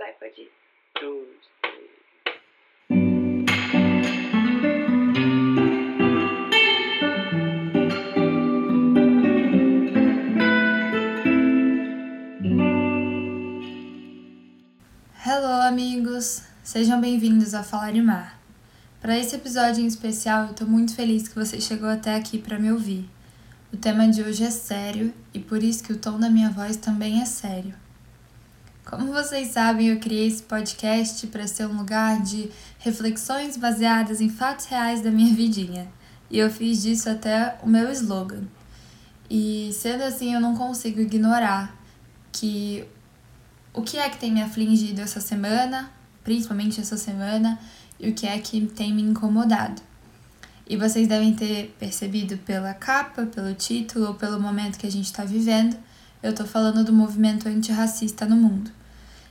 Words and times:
Vai, 0.00 0.14
pode 0.14 0.40
ir. 0.40 0.50
Dois. 0.98 1.28
Hello, 15.22 15.68
amigos! 15.68 16.44
Sejam 16.62 16.98
bem-vindos 16.98 17.52
a 17.52 17.62
Falar 17.62 17.92
de 17.92 18.00
Mar. 18.00 18.40
Para 19.02 19.18
esse 19.18 19.36
episódio 19.36 19.84
em 19.84 19.86
especial, 19.86 20.46
eu 20.46 20.54
tô 20.54 20.64
muito 20.64 20.94
feliz 20.94 21.28
que 21.28 21.34
você 21.34 21.60
chegou 21.60 21.90
até 21.90 22.14
aqui 22.14 22.38
para 22.38 22.58
me 22.58 22.72
ouvir. 22.72 23.06
O 23.70 23.76
tema 23.76 24.08
de 24.08 24.22
hoje 24.22 24.44
é 24.44 24.50
sério 24.50 25.12
e 25.34 25.38
por 25.38 25.62
isso 25.62 25.84
que 25.84 25.92
o 25.92 25.98
tom 25.98 26.18
da 26.18 26.30
minha 26.30 26.48
voz 26.48 26.78
também 26.78 27.20
é 27.20 27.26
sério. 27.26 27.74
Como 28.84 29.12
vocês 29.12 29.48
sabem, 29.48 29.88
eu 29.88 30.00
criei 30.00 30.26
esse 30.26 30.42
podcast 30.42 31.26
para 31.28 31.46
ser 31.46 31.66
um 31.66 31.76
lugar 31.76 32.22
de 32.22 32.50
reflexões 32.78 33.56
baseadas 33.56 34.20
em 34.20 34.28
fatos 34.28 34.66
reais 34.66 35.00
da 35.00 35.10
minha 35.10 35.32
vidinha. 35.36 35.88
E 36.30 36.38
eu 36.38 36.50
fiz 36.50 36.82
disso 36.82 37.08
até 37.08 37.58
o 37.62 37.68
meu 37.68 37.90
slogan. 37.92 38.44
E 39.28 39.70
sendo 39.72 40.02
assim, 40.02 40.34
eu 40.34 40.40
não 40.40 40.56
consigo 40.56 41.00
ignorar 41.00 41.76
que 42.32 42.84
o 43.72 43.82
que 43.82 43.96
é 43.96 44.08
que 44.08 44.18
tem 44.18 44.32
me 44.32 44.42
afligido 44.42 45.00
essa 45.00 45.20
semana, 45.20 45.90
principalmente 46.24 46.80
essa 46.80 46.96
semana, 46.96 47.58
e 47.98 48.10
o 48.10 48.14
que 48.14 48.26
é 48.26 48.38
que 48.38 48.66
tem 48.66 48.92
me 48.92 49.02
incomodado. 49.02 49.80
E 50.68 50.76
vocês 50.76 51.06
devem 51.06 51.34
ter 51.34 51.74
percebido 51.78 52.38
pela 52.38 52.72
capa, 52.72 53.26
pelo 53.26 53.54
título 53.54 54.06
ou 54.06 54.14
pelo 54.14 54.40
momento 54.40 54.78
que 54.78 54.86
a 54.86 54.90
gente 54.90 55.06
está 55.06 55.24
vivendo, 55.24 55.76
eu 56.22 56.30
estou 56.30 56.46
falando 56.46 56.84
do 56.84 56.92
movimento 56.92 57.48
antirracista 57.48 58.26
no 58.26 58.36
mundo. 58.36 58.70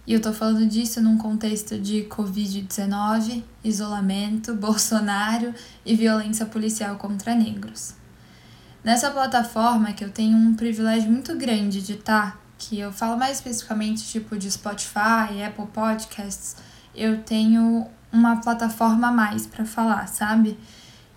E 0.07 0.13
eu 0.13 0.17
estou 0.17 0.33
falando 0.33 0.65
disso 0.65 1.01
num 1.01 1.17
contexto 1.17 1.77
de 1.77 2.07
Covid-19, 2.09 3.43
isolamento, 3.63 4.55
Bolsonaro 4.57 5.53
e 5.85 5.95
violência 5.95 6.45
policial 6.45 6.95
contra 6.97 7.35
negros. 7.35 7.93
Nessa 8.83 9.11
plataforma 9.11 9.93
que 9.93 10.03
eu 10.03 10.09
tenho 10.09 10.35
um 10.35 10.55
privilégio 10.55 11.11
muito 11.11 11.35
grande 11.35 11.81
de 11.81 11.93
estar, 11.93 12.31
tá, 12.31 12.39
que 12.57 12.79
eu 12.79 12.91
falo 12.91 13.17
mais 13.17 13.37
especificamente 13.37 14.03
tipo 14.03 14.37
de 14.37 14.49
Spotify, 14.49 15.43
Apple 15.45 15.67
Podcasts, 15.67 16.55
eu 16.95 17.21
tenho 17.21 17.87
uma 18.11 18.37
plataforma 18.37 19.09
a 19.09 19.11
mais 19.11 19.45
para 19.45 19.63
falar, 19.63 20.07
sabe? 20.07 20.57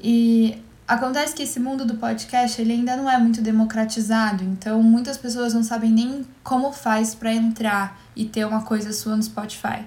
E 0.00 0.62
acontece 0.92 1.34
que 1.34 1.42
esse 1.42 1.58
mundo 1.58 1.84
do 1.86 1.94
podcast 1.94 2.60
ele 2.60 2.72
ainda 2.72 2.96
não 2.96 3.10
é 3.10 3.16
muito 3.18 3.40
democratizado, 3.40 4.44
então 4.44 4.82
muitas 4.82 5.16
pessoas 5.16 5.54
não 5.54 5.62
sabem 5.62 5.90
nem 5.90 6.26
como 6.44 6.70
faz 6.72 7.14
para 7.14 7.32
entrar 7.32 7.98
e 8.14 8.26
ter 8.26 8.44
uma 8.46 8.62
coisa 8.62 8.92
sua 8.92 9.16
no 9.16 9.22
Spotify. 9.22 9.84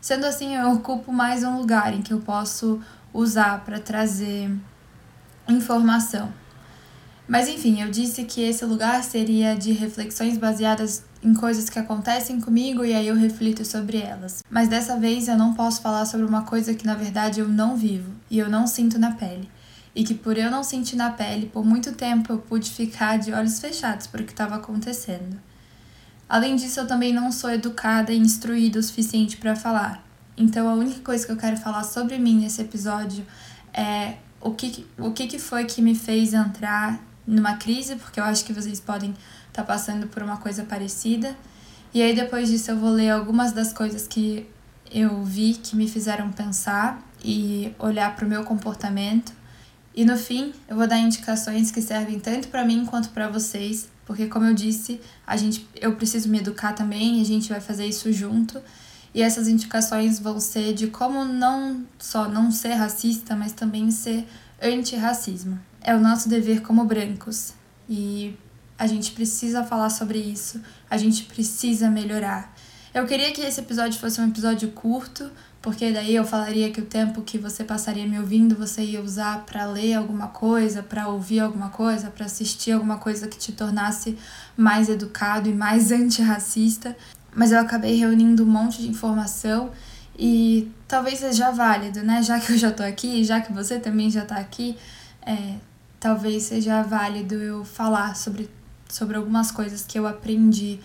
Sendo 0.00 0.24
assim, 0.24 0.56
eu 0.56 0.72
ocupo 0.72 1.12
mais 1.12 1.44
um 1.44 1.58
lugar 1.58 1.92
em 1.92 2.00
que 2.00 2.12
eu 2.12 2.20
posso 2.20 2.80
usar 3.12 3.60
para 3.64 3.78
trazer 3.78 4.50
informação. 5.46 6.32
Mas 7.28 7.46
enfim, 7.46 7.82
eu 7.82 7.90
disse 7.90 8.24
que 8.24 8.40
esse 8.40 8.64
lugar 8.64 9.04
seria 9.04 9.54
de 9.54 9.72
reflexões 9.72 10.38
baseadas 10.38 11.04
em 11.22 11.34
coisas 11.34 11.68
que 11.68 11.78
acontecem 11.78 12.40
comigo 12.40 12.82
e 12.82 12.94
aí 12.94 13.06
eu 13.06 13.14
reflito 13.14 13.64
sobre 13.64 13.98
elas. 13.98 14.42
Mas 14.50 14.68
dessa 14.68 14.96
vez 14.96 15.28
eu 15.28 15.36
não 15.36 15.52
posso 15.52 15.82
falar 15.82 16.06
sobre 16.06 16.26
uma 16.26 16.42
coisa 16.42 16.74
que 16.74 16.86
na 16.86 16.94
verdade 16.94 17.40
eu 17.40 17.46
não 17.46 17.76
vivo 17.76 18.10
e 18.30 18.38
eu 18.38 18.48
não 18.48 18.66
sinto 18.66 18.98
na 18.98 19.12
pele. 19.12 19.48
E 19.94 20.04
que 20.04 20.14
por 20.14 20.38
eu 20.38 20.50
não 20.50 20.62
sentir 20.62 20.96
na 20.96 21.10
pele, 21.10 21.46
por 21.46 21.64
muito 21.64 21.92
tempo 21.92 22.32
eu 22.32 22.38
pude 22.38 22.70
ficar 22.70 23.18
de 23.18 23.32
olhos 23.32 23.58
fechados 23.58 24.06
para 24.06 24.22
o 24.22 24.24
que 24.24 24.32
estava 24.32 24.56
acontecendo. 24.56 25.40
Além 26.28 26.54
disso, 26.54 26.78
eu 26.78 26.86
também 26.86 27.12
não 27.12 27.32
sou 27.32 27.50
educada 27.50 28.12
e 28.12 28.18
instruída 28.18 28.78
o 28.78 28.82
suficiente 28.82 29.36
para 29.36 29.56
falar. 29.56 30.04
Então 30.36 30.68
a 30.68 30.74
única 30.74 31.00
coisa 31.00 31.26
que 31.26 31.32
eu 31.32 31.36
quero 31.36 31.56
falar 31.56 31.82
sobre 31.82 32.18
mim 32.18 32.40
nesse 32.40 32.62
episódio 32.62 33.26
é 33.74 34.14
o 34.40 34.52
que, 34.52 34.86
o 34.96 35.10
que, 35.10 35.26
que 35.26 35.38
foi 35.38 35.64
que 35.64 35.82
me 35.82 35.94
fez 35.94 36.32
entrar 36.32 37.00
numa 37.26 37.56
crise, 37.56 37.96
porque 37.96 38.18
eu 38.18 38.24
acho 38.24 38.44
que 38.44 38.52
vocês 38.52 38.80
podem 38.80 39.10
estar 39.10 39.62
tá 39.62 39.64
passando 39.64 40.06
por 40.06 40.22
uma 40.22 40.36
coisa 40.36 40.64
parecida. 40.64 41.36
E 41.92 42.00
aí 42.00 42.14
depois 42.14 42.48
disso 42.48 42.70
eu 42.70 42.76
vou 42.76 42.90
ler 42.90 43.10
algumas 43.10 43.52
das 43.52 43.72
coisas 43.72 44.06
que 44.06 44.48
eu 44.90 45.22
vi 45.24 45.54
que 45.54 45.76
me 45.76 45.88
fizeram 45.88 46.30
pensar 46.30 47.02
e 47.24 47.74
olhar 47.78 48.14
para 48.16 48.24
o 48.24 48.28
meu 48.28 48.44
comportamento. 48.44 49.32
E 49.94 50.04
no 50.04 50.16
fim, 50.16 50.52
eu 50.68 50.76
vou 50.76 50.86
dar 50.86 50.98
indicações 50.98 51.70
que 51.70 51.82
servem 51.82 52.20
tanto 52.20 52.48
para 52.48 52.64
mim 52.64 52.86
quanto 52.86 53.10
para 53.10 53.28
vocês, 53.28 53.88
porque 54.06 54.26
como 54.26 54.46
eu 54.46 54.54
disse, 54.54 55.00
a 55.26 55.36
gente 55.36 55.68
eu 55.80 55.94
preciso 55.96 56.28
me 56.28 56.38
educar 56.38 56.72
também, 56.72 57.20
a 57.20 57.24
gente 57.24 57.48
vai 57.48 57.60
fazer 57.60 57.86
isso 57.86 58.12
junto. 58.12 58.60
E 59.12 59.22
essas 59.22 59.48
indicações 59.48 60.20
vão 60.20 60.38
ser 60.38 60.72
de 60.72 60.86
como 60.86 61.24
não 61.24 61.84
só 61.98 62.28
não 62.28 62.52
ser 62.52 62.74
racista, 62.74 63.34
mas 63.34 63.52
também 63.52 63.90
ser 63.90 64.26
antirracismo. 64.62 65.58
É 65.80 65.94
o 65.94 66.00
nosso 66.00 66.28
dever 66.28 66.62
como 66.62 66.84
brancos 66.84 67.54
e 67.88 68.36
a 68.78 68.86
gente 68.86 69.12
precisa 69.12 69.64
falar 69.64 69.90
sobre 69.90 70.18
isso, 70.18 70.60
a 70.88 70.96
gente 70.96 71.24
precisa 71.24 71.90
melhorar. 71.90 72.54
Eu 72.92 73.06
queria 73.06 73.30
que 73.32 73.40
esse 73.40 73.60
episódio 73.60 74.00
fosse 74.00 74.20
um 74.20 74.28
episódio 74.28 74.68
curto, 74.72 75.30
porque 75.62 75.92
daí 75.92 76.16
eu 76.16 76.24
falaria 76.24 76.72
que 76.72 76.80
o 76.80 76.84
tempo 76.84 77.22
que 77.22 77.38
você 77.38 77.62
passaria 77.62 78.04
me 78.04 78.18
ouvindo 78.18 78.56
você 78.56 78.82
ia 78.82 79.00
usar 79.00 79.44
para 79.46 79.64
ler 79.64 79.94
alguma 79.94 80.26
coisa, 80.26 80.82
para 80.82 81.06
ouvir 81.06 81.38
alguma 81.38 81.68
coisa, 81.68 82.10
para 82.10 82.26
assistir 82.26 82.72
alguma 82.72 82.98
coisa 82.98 83.28
que 83.28 83.38
te 83.38 83.52
tornasse 83.52 84.18
mais 84.56 84.88
educado 84.88 85.48
e 85.48 85.54
mais 85.54 85.92
antirracista. 85.92 86.96
Mas 87.32 87.52
eu 87.52 87.60
acabei 87.60 87.94
reunindo 87.94 88.42
um 88.42 88.46
monte 88.46 88.82
de 88.82 88.88
informação 88.88 89.70
e 90.18 90.68
talvez 90.88 91.20
seja 91.20 91.52
válido, 91.52 92.02
né? 92.02 92.20
Já 92.24 92.40
que 92.40 92.54
eu 92.54 92.58
já 92.58 92.72
tô 92.72 92.82
aqui, 92.82 93.22
já 93.22 93.40
que 93.40 93.52
você 93.52 93.78
também 93.78 94.10
já 94.10 94.24
tá 94.24 94.34
aqui, 94.36 94.76
é, 95.24 95.54
talvez 96.00 96.42
seja 96.42 96.82
válido 96.82 97.36
eu 97.36 97.64
falar 97.64 98.16
sobre, 98.16 98.50
sobre 98.88 99.16
algumas 99.16 99.52
coisas 99.52 99.84
que 99.86 99.96
eu 99.96 100.08
aprendi 100.08 100.80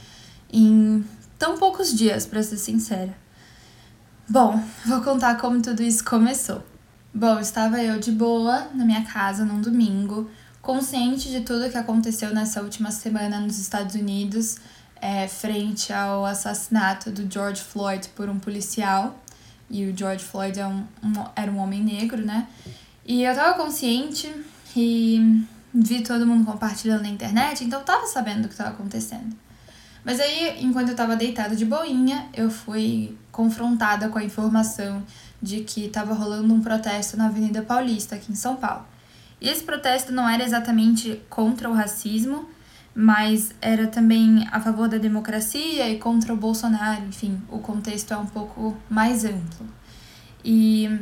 em 0.53 1.03
tão 1.38 1.57
poucos 1.57 1.94
dias, 1.94 2.25
para 2.25 2.41
ser 2.44 2.57
sincera. 2.57 3.16
Bom, 4.28 4.62
vou 4.85 5.01
contar 5.01 5.35
como 5.38 5.62
tudo 5.62 5.84
isso 5.84 6.03
começou. 6.03 6.63
Bom, 7.13 7.40
estava 7.40 7.81
eu 7.81 8.00
de 8.00 8.12
boa 8.12 8.69
na 8.73 8.84
minha 8.84 9.03
casa 9.06 9.46
num 9.46 9.62
domingo, 9.62 10.29
consciente 10.62 11.29
de 11.29 11.41
tudo 11.41 11.69
que 11.69 11.78
aconteceu 11.78 12.34
nessa 12.34 12.62
última 12.62 12.91
semana 12.91 13.40
nos 13.40 13.59
Estados 13.59 13.96
Unidos, 13.96 14.57
é, 15.00 15.28
frente 15.28 15.94
ao 15.94 16.25
assassinato 16.25 17.12
do 17.12 17.31
George 17.31 17.62
Floyd 17.62 18.09
por 18.16 18.28
um 18.29 18.40
policial 18.40 19.17
e 19.69 19.85
o 19.85 19.96
George 19.96 20.23
Floyd 20.23 20.59
é 20.59 20.67
um, 20.67 20.85
um, 21.03 21.25
era 21.35 21.52
um 21.52 21.57
homem 21.57 21.84
negro, 21.84 22.23
né? 22.23 22.47
E 23.06 23.23
eu 23.23 23.35
tava 23.35 23.53
consciente 23.56 24.34
e 24.75 25.46
vi 25.73 26.02
todo 26.02 26.25
mundo 26.25 26.46
compartilhando 26.46 27.03
na 27.03 27.09
internet, 27.09 27.63
então 27.63 27.79
eu 27.79 27.85
tava 27.85 28.07
sabendo 28.07 28.44
do 28.44 28.50
que 28.50 28.56
tava 28.56 28.72
acontecendo. 28.72 29.35
Mas 30.05 30.19
aí, 30.19 30.63
enquanto 30.63 30.89
eu 30.89 30.95
tava 30.95 31.16
deitada 31.16 31.55
de 31.55 31.66
boinha, 31.66 32.27
eu 32.31 32.51
fui 32.51 33.17
confrontada 33.31 34.07
com 34.07 34.19
a 34.19 34.23
informação 34.23 35.03
de 35.41 35.61
que 35.61 35.89
tava 35.89 36.13
rolando 36.13 36.53
um 36.53 36.61
protesto 36.61 37.17
na 37.17 37.25
Avenida 37.25 37.63
Paulista, 37.63 38.16
aqui 38.16 38.31
em 38.31 38.35
São 38.35 38.55
Paulo. 38.55 38.85
E 39.41 39.49
esse 39.49 39.63
protesto 39.63 40.13
não 40.13 40.29
era 40.29 40.43
exatamente 40.43 41.19
contra 41.27 41.67
o 41.67 41.73
racismo, 41.73 42.47
mas 42.93 43.53
era 43.59 43.88
também 43.88 44.47
a 44.51 44.61
favor 44.61 44.88
da 44.88 44.97
democracia 44.97 45.89
e 45.89 45.97
contra 45.97 46.31
o 46.31 46.37
Bolsonaro, 46.37 47.03
enfim, 47.05 47.41
o 47.49 47.57
contexto 47.59 48.13
é 48.13 48.17
um 48.17 48.27
pouco 48.27 48.77
mais 48.87 49.25
amplo. 49.25 49.67
E 50.43 50.99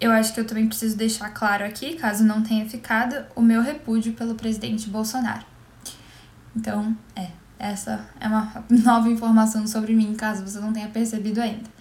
eu 0.00 0.12
acho 0.12 0.32
que 0.32 0.40
eu 0.40 0.46
também 0.46 0.68
preciso 0.68 0.96
deixar 0.96 1.28
claro 1.30 1.64
aqui, 1.64 1.96
caso 1.96 2.24
não 2.24 2.42
tenha 2.42 2.66
ficado, 2.68 3.26
o 3.34 3.42
meu 3.42 3.60
repúdio 3.60 4.12
pelo 4.12 4.36
presidente 4.36 4.88
Bolsonaro. 4.88 5.44
Então, 6.56 6.96
é, 7.16 7.28
essa 7.64 8.06
é 8.20 8.26
uma 8.26 8.64
nova 8.70 9.08
informação 9.08 9.66
sobre 9.66 9.94
mim, 9.94 10.14
caso 10.14 10.46
você 10.46 10.60
não 10.60 10.72
tenha 10.72 10.88
percebido 10.88 11.40
ainda. 11.40 11.72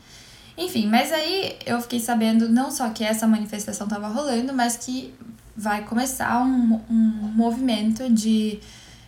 Enfim, 0.57 0.87
mas 0.87 1.11
aí 1.11 1.57
eu 1.65 1.81
fiquei 1.81 1.99
sabendo 1.99 2.47
não 2.47 2.69
só 2.69 2.89
que 2.89 3.03
essa 3.03 3.27
manifestação 3.27 3.87
estava 3.87 4.07
rolando, 4.07 4.53
mas 4.53 4.77
que 4.77 5.13
vai 5.55 5.83
começar 5.83 6.43
um, 6.43 6.79
um 6.89 6.95
movimento 7.33 8.09
de 8.11 8.59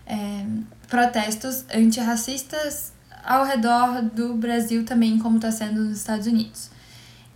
é, 0.05 0.45
protestos 0.87 1.65
antirracistas 1.73 2.93
ao 3.23 3.45
redor 3.45 4.01
do 4.03 4.35
Brasil 4.35 4.85
também, 4.85 5.17
como 5.17 5.37
está 5.37 5.51
sendo 5.51 5.81
nos 5.81 5.97
Estados 5.97 6.27
Unidos. 6.27 6.69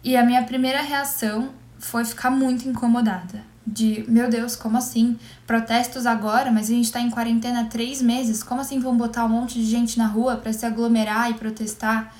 E 0.04 0.16
a 0.16 0.24
minha 0.24 0.44
primeira 0.44 0.82
reação 0.82 1.50
foi 1.78 2.06
ficar 2.06 2.30
muito 2.30 2.68
incomodada. 2.68 3.49
De, 3.66 4.04
meu 4.08 4.30
Deus, 4.30 4.56
como 4.56 4.78
assim? 4.78 5.18
Protestos 5.46 6.06
agora, 6.06 6.52
mas 6.52 6.70
a 6.70 6.74
gente 6.74 6.86
está 6.86 7.00
em 7.00 7.10
quarentena 7.10 7.62
há 7.62 7.66
três 7.66 8.02
meses. 8.02 8.42
Como 8.42 8.62
assim 8.62 8.80
vão 8.80 8.98
botar 8.98 9.26
um 9.26 9.30
monte 9.30 9.60
de 9.60 9.66
gente 9.66 9.98
na 9.98 10.08
rua 10.08 10.38
para 10.38 10.52
se 10.52 10.66
aglomerar 10.66 11.30
e 11.30 11.36
protestar? 11.36 12.14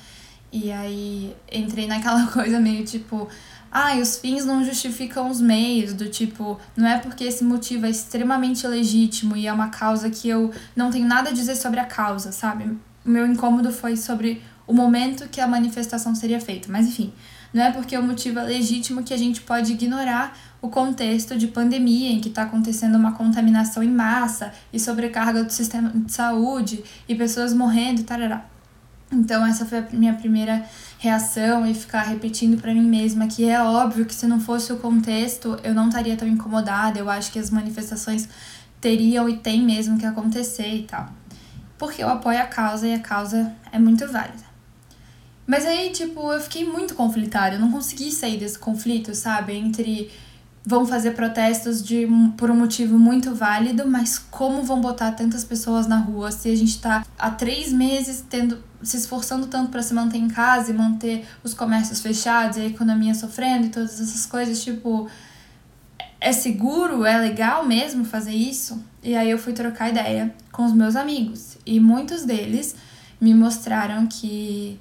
E 0.52 0.70
aí 0.70 1.34
entrei 1.50 1.86
naquela 1.86 2.26
coisa 2.30 2.60
meio 2.60 2.84
tipo, 2.84 3.28
ah, 3.70 3.94
os 3.96 4.18
fins 4.18 4.44
não 4.44 4.64
justificam 4.64 5.30
os 5.30 5.40
meios, 5.40 5.92
do 5.94 6.08
tipo, 6.08 6.58
não 6.76 6.88
é 6.88 6.98
porque 6.98 7.24
esse 7.24 7.44
motivo 7.44 7.86
é 7.86 7.90
extremamente 7.90 8.66
legítimo 8.66 9.36
e 9.36 9.46
é 9.46 9.52
uma 9.52 9.68
causa 9.68 10.10
que 10.10 10.28
eu 10.28 10.52
não 10.74 10.90
tenho 10.90 11.06
nada 11.06 11.30
a 11.30 11.32
dizer 11.32 11.54
sobre 11.54 11.78
a 11.78 11.84
causa, 11.84 12.32
sabe? 12.32 12.64
O 13.04 13.08
meu 13.08 13.26
incômodo 13.26 13.72
foi 13.72 13.96
sobre 13.96 14.42
o 14.66 14.72
momento 14.72 15.28
que 15.28 15.40
a 15.40 15.46
manifestação 15.46 16.14
seria 16.14 16.40
feita. 16.40 16.68
Mas 16.70 16.86
enfim, 16.86 17.12
não 17.52 17.64
é 17.64 17.72
porque 17.72 17.96
o 17.96 18.02
motivo 18.02 18.38
é 18.38 18.44
legítimo 18.44 19.02
que 19.02 19.12
a 19.12 19.16
gente 19.16 19.40
pode 19.40 19.72
ignorar 19.72 20.36
o 20.62 20.68
contexto 20.68 21.36
de 21.36 21.48
pandemia 21.48 22.10
em 22.10 22.20
que 22.20 22.28
está 22.28 22.42
acontecendo 22.42 22.96
uma 22.96 23.12
contaminação 23.12 23.82
em 23.82 23.90
massa 23.90 24.52
e 24.72 24.78
sobrecarga 24.78 25.42
do 25.42 25.50
sistema 25.50 25.90
de 25.90 26.12
saúde 26.12 26.84
e 27.08 27.14
pessoas 27.14 27.52
morrendo 27.52 28.04
tarará. 28.04 28.44
Então 29.12 29.44
essa 29.44 29.66
foi 29.66 29.78
a 29.78 29.86
minha 29.92 30.14
primeira 30.14 30.64
reação 30.98 31.66
e 31.66 31.74
ficar 31.74 32.02
repetindo 32.02 32.60
para 32.60 32.72
mim 32.72 32.86
mesma 32.86 33.26
que 33.26 33.48
é 33.48 33.60
óbvio 33.60 34.06
que 34.06 34.14
se 34.14 34.26
não 34.26 34.38
fosse 34.38 34.72
o 34.72 34.76
contexto 34.76 35.58
eu 35.64 35.74
não 35.74 35.88
estaria 35.88 36.16
tão 36.16 36.28
incomodada. 36.28 36.98
Eu 36.98 37.10
acho 37.10 37.32
que 37.32 37.38
as 37.38 37.50
manifestações 37.50 38.28
teriam 38.80 39.28
e 39.28 39.38
tem 39.38 39.62
mesmo 39.62 39.98
que 39.98 40.06
acontecer 40.06 40.72
e 40.74 40.82
tal. 40.84 41.08
Porque 41.76 42.02
eu 42.02 42.08
apoio 42.08 42.40
a 42.40 42.46
causa 42.46 42.86
e 42.86 42.94
a 42.94 43.00
causa 43.00 43.52
é 43.72 43.78
muito 43.78 44.06
válida. 44.06 44.49
Mas 45.50 45.66
aí, 45.66 45.90
tipo, 45.90 46.32
eu 46.32 46.40
fiquei 46.40 46.64
muito 46.64 46.94
conflitada, 46.94 47.56
eu 47.56 47.60
não 47.60 47.72
consegui 47.72 48.12
sair 48.12 48.38
desse 48.38 48.56
conflito, 48.56 49.12
sabe? 49.16 49.52
Entre 49.52 50.08
vão 50.64 50.86
fazer 50.86 51.10
protestos 51.10 51.82
de, 51.82 52.06
por 52.36 52.52
um 52.52 52.54
motivo 52.54 52.96
muito 52.96 53.34
válido, 53.34 53.84
mas 53.84 54.16
como 54.16 54.62
vão 54.62 54.80
botar 54.80 55.10
tantas 55.10 55.42
pessoas 55.42 55.88
na 55.88 55.98
rua 55.98 56.30
se 56.30 56.48
a 56.48 56.56
gente 56.56 56.80
tá 56.80 57.04
há 57.18 57.30
três 57.32 57.72
meses 57.72 58.24
tendo 58.30 58.62
se 58.80 58.96
esforçando 58.96 59.48
tanto 59.48 59.72
para 59.72 59.82
se 59.82 59.92
manter 59.92 60.18
em 60.18 60.28
casa 60.28 60.70
e 60.70 60.72
manter 60.72 61.26
os 61.42 61.52
comércios 61.52 62.00
fechados 62.00 62.56
e 62.56 62.60
a 62.60 62.66
economia 62.66 63.12
sofrendo 63.12 63.66
e 63.66 63.70
todas 63.70 64.00
essas 64.00 64.26
coisas, 64.26 64.62
tipo, 64.62 65.08
é 66.20 66.30
seguro, 66.30 67.04
é 67.04 67.18
legal 67.18 67.66
mesmo 67.66 68.04
fazer 68.04 68.34
isso? 68.34 68.80
E 69.02 69.16
aí 69.16 69.28
eu 69.28 69.38
fui 69.38 69.52
trocar 69.52 69.90
ideia 69.90 70.32
com 70.52 70.64
os 70.64 70.72
meus 70.72 70.94
amigos 70.94 71.58
e 71.66 71.80
muitos 71.80 72.22
deles 72.24 72.76
me 73.20 73.34
mostraram 73.34 74.06
que 74.06 74.78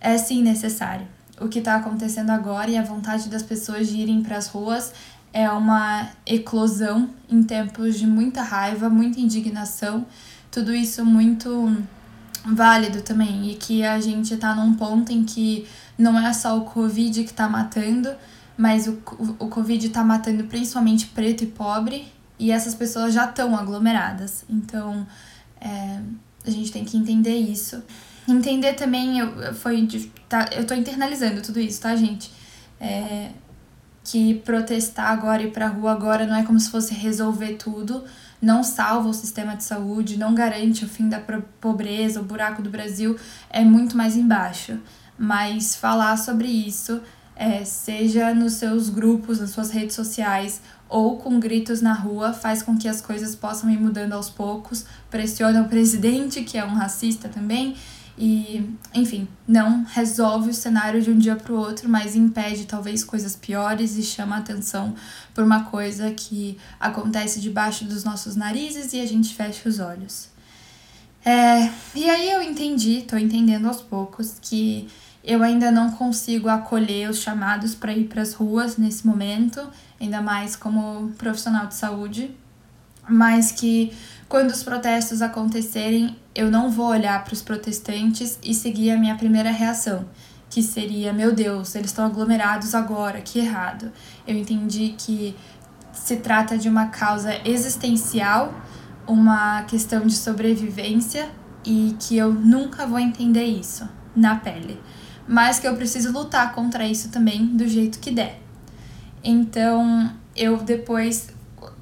é 0.00 0.16
sim 0.18 0.42
necessário. 0.42 1.06
O 1.40 1.48
que 1.48 1.60
está 1.60 1.76
acontecendo 1.76 2.30
agora 2.30 2.70
e 2.70 2.76
a 2.76 2.82
vontade 2.82 3.28
das 3.28 3.42
pessoas 3.42 3.88
de 3.88 3.96
irem 3.98 4.22
para 4.22 4.36
as 4.36 4.48
ruas 4.48 4.92
é 5.32 5.48
uma 5.50 6.08
eclosão 6.26 7.10
em 7.28 7.42
tempos 7.42 7.98
de 7.98 8.06
muita 8.06 8.42
raiva, 8.42 8.88
muita 8.88 9.20
indignação, 9.20 10.06
tudo 10.50 10.74
isso 10.74 11.04
muito 11.04 11.76
válido 12.44 13.02
também 13.02 13.50
e 13.50 13.54
que 13.54 13.84
a 13.84 14.00
gente 14.00 14.36
tá 14.36 14.54
num 14.54 14.74
ponto 14.74 15.12
em 15.12 15.24
que 15.24 15.66
não 15.96 16.18
é 16.18 16.32
só 16.32 16.56
o 16.56 16.62
Covid 16.62 17.24
que 17.24 17.32
tá 17.32 17.48
matando, 17.48 18.10
mas 18.56 18.88
o, 18.88 18.98
o 19.38 19.48
Covid 19.48 19.88
tá 19.90 20.02
matando 20.02 20.44
principalmente 20.44 21.06
preto 21.06 21.44
e 21.44 21.46
pobre 21.46 22.10
e 22.38 22.50
essas 22.50 22.74
pessoas 22.74 23.12
já 23.12 23.24
estão 23.24 23.56
aglomeradas. 23.56 24.44
Então, 24.48 25.06
é, 25.60 26.00
a 26.46 26.50
gente 26.50 26.70
tem 26.70 26.84
que 26.84 26.96
entender 26.96 27.36
isso. 27.36 27.82
Entender 28.28 28.74
também, 28.74 29.18
eu, 29.18 29.54
foi, 29.54 29.88
tá, 30.28 30.50
eu 30.52 30.66
tô 30.66 30.74
internalizando 30.74 31.40
tudo 31.40 31.58
isso, 31.58 31.80
tá, 31.80 31.96
gente? 31.96 32.30
É, 32.78 33.30
que 34.04 34.34
protestar 34.34 35.10
agora 35.10 35.42
e 35.42 35.46
ir 35.46 35.50
pra 35.50 35.68
rua 35.68 35.92
agora 35.92 36.26
não 36.26 36.36
é 36.36 36.42
como 36.42 36.60
se 36.60 36.70
fosse 36.70 36.94
resolver 36.94 37.54
tudo, 37.54 38.04
não 38.40 38.62
salva 38.62 39.08
o 39.08 39.14
sistema 39.14 39.56
de 39.56 39.64
saúde, 39.64 40.18
não 40.18 40.34
garante 40.34 40.84
o 40.84 40.88
fim 40.88 41.08
da 41.08 41.20
pobreza, 41.60 42.20
o 42.20 42.24
buraco 42.24 42.62
do 42.62 42.70
Brasil 42.70 43.16
é 43.50 43.64
muito 43.64 43.96
mais 43.96 44.16
embaixo. 44.16 44.78
Mas 45.18 45.74
falar 45.74 46.16
sobre 46.16 46.46
isso, 46.46 47.00
é, 47.34 47.64
seja 47.64 48.34
nos 48.34 48.54
seus 48.54 48.88
grupos, 48.88 49.40
nas 49.40 49.50
suas 49.50 49.70
redes 49.70 49.96
sociais 49.96 50.60
ou 50.88 51.18
com 51.18 51.38
gritos 51.40 51.82
na 51.82 51.92
rua, 51.92 52.32
faz 52.32 52.62
com 52.62 52.76
que 52.76 52.88
as 52.88 53.00
coisas 53.00 53.34
possam 53.34 53.68
ir 53.70 53.78
mudando 53.78 54.12
aos 54.12 54.30
poucos, 54.30 54.86
pressiona 55.10 55.62
o 55.62 55.68
presidente, 55.68 56.42
que 56.42 56.56
é 56.56 56.64
um 56.64 56.74
racista 56.74 57.28
também, 57.28 57.76
e, 58.18 58.68
enfim, 58.92 59.28
não 59.46 59.84
resolve 59.84 60.50
o 60.50 60.54
cenário 60.54 61.00
de 61.00 61.10
um 61.10 61.16
dia 61.16 61.36
para 61.36 61.52
o 61.52 61.56
outro, 61.56 61.88
mas 61.88 62.16
impede 62.16 62.64
talvez 62.64 63.04
coisas 63.04 63.36
piores 63.36 63.96
e 63.96 64.02
chama 64.02 64.36
a 64.36 64.38
atenção 64.40 64.94
por 65.32 65.44
uma 65.44 65.64
coisa 65.64 66.10
que 66.10 66.58
acontece 66.80 67.40
debaixo 67.40 67.84
dos 67.84 68.02
nossos 68.02 68.34
narizes 68.34 68.92
e 68.92 69.00
a 69.00 69.06
gente 69.06 69.34
fecha 69.34 69.68
os 69.68 69.78
olhos. 69.78 70.28
É, 71.24 71.70
e 71.94 72.10
aí 72.10 72.30
eu 72.30 72.42
entendi, 72.42 73.02
tô 73.02 73.16
entendendo 73.16 73.68
aos 73.68 73.80
poucos, 73.80 74.36
que 74.40 74.88
eu 75.22 75.42
ainda 75.42 75.70
não 75.70 75.92
consigo 75.92 76.48
acolher 76.48 77.08
os 77.10 77.18
chamados 77.18 77.74
para 77.74 77.92
ir 77.92 78.08
para 78.08 78.22
as 78.22 78.32
ruas 78.32 78.76
nesse 78.76 79.06
momento, 79.06 79.64
ainda 80.00 80.20
mais 80.20 80.56
como 80.56 81.12
profissional 81.18 81.66
de 81.66 81.74
saúde, 81.74 82.34
mas 83.08 83.52
que 83.52 83.92
quando 84.28 84.50
os 84.50 84.62
protestos 84.62 85.22
acontecerem, 85.22 86.16
eu 86.34 86.50
não 86.50 86.70
vou 86.70 86.88
olhar 86.88 87.24
para 87.24 87.32
os 87.32 87.40
protestantes 87.40 88.38
e 88.42 88.52
seguir 88.52 88.90
a 88.90 88.98
minha 88.98 89.16
primeira 89.16 89.50
reação, 89.50 90.06
que 90.50 90.62
seria: 90.62 91.12
meu 91.12 91.34
Deus, 91.34 91.74
eles 91.74 91.90
estão 91.90 92.04
aglomerados 92.04 92.74
agora, 92.74 93.20
que 93.20 93.38
errado. 93.38 93.90
Eu 94.26 94.36
entendi 94.36 94.94
que 94.98 95.34
se 95.92 96.16
trata 96.16 96.58
de 96.58 96.68
uma 96.68 96.86
causa 96.86 97.30
existencial, 97.48 98.54
uma 99.06 99.62
questão 99.62 100.06
de 100.06 100.14
sobrevivência 100.14 101.28
e 101.64 101.96
que 101.98 102.16
eu 102.16 102.32
nunca 102.32 102.86
vou 102.86 102.98
entender 102.98 103.44
isso 103.44 103.88
na 104.14 104.36
pele, 104.36 104.78
mas 105.26 105.58
que 105.58 105.66
eu 105.66 105.74
preciso 105.74 106.12
lutar 106.12 106.54
contra 106.54 106.86
isso 106.86 107.08
também 107.08 107.46
do 107.46 107.66
jeito 107.66 107.98
que 107.98 108.10
der. 108.10 108.40
Então, 109.24 110.12
eu 110.36 110.58
depois 110.58 111.28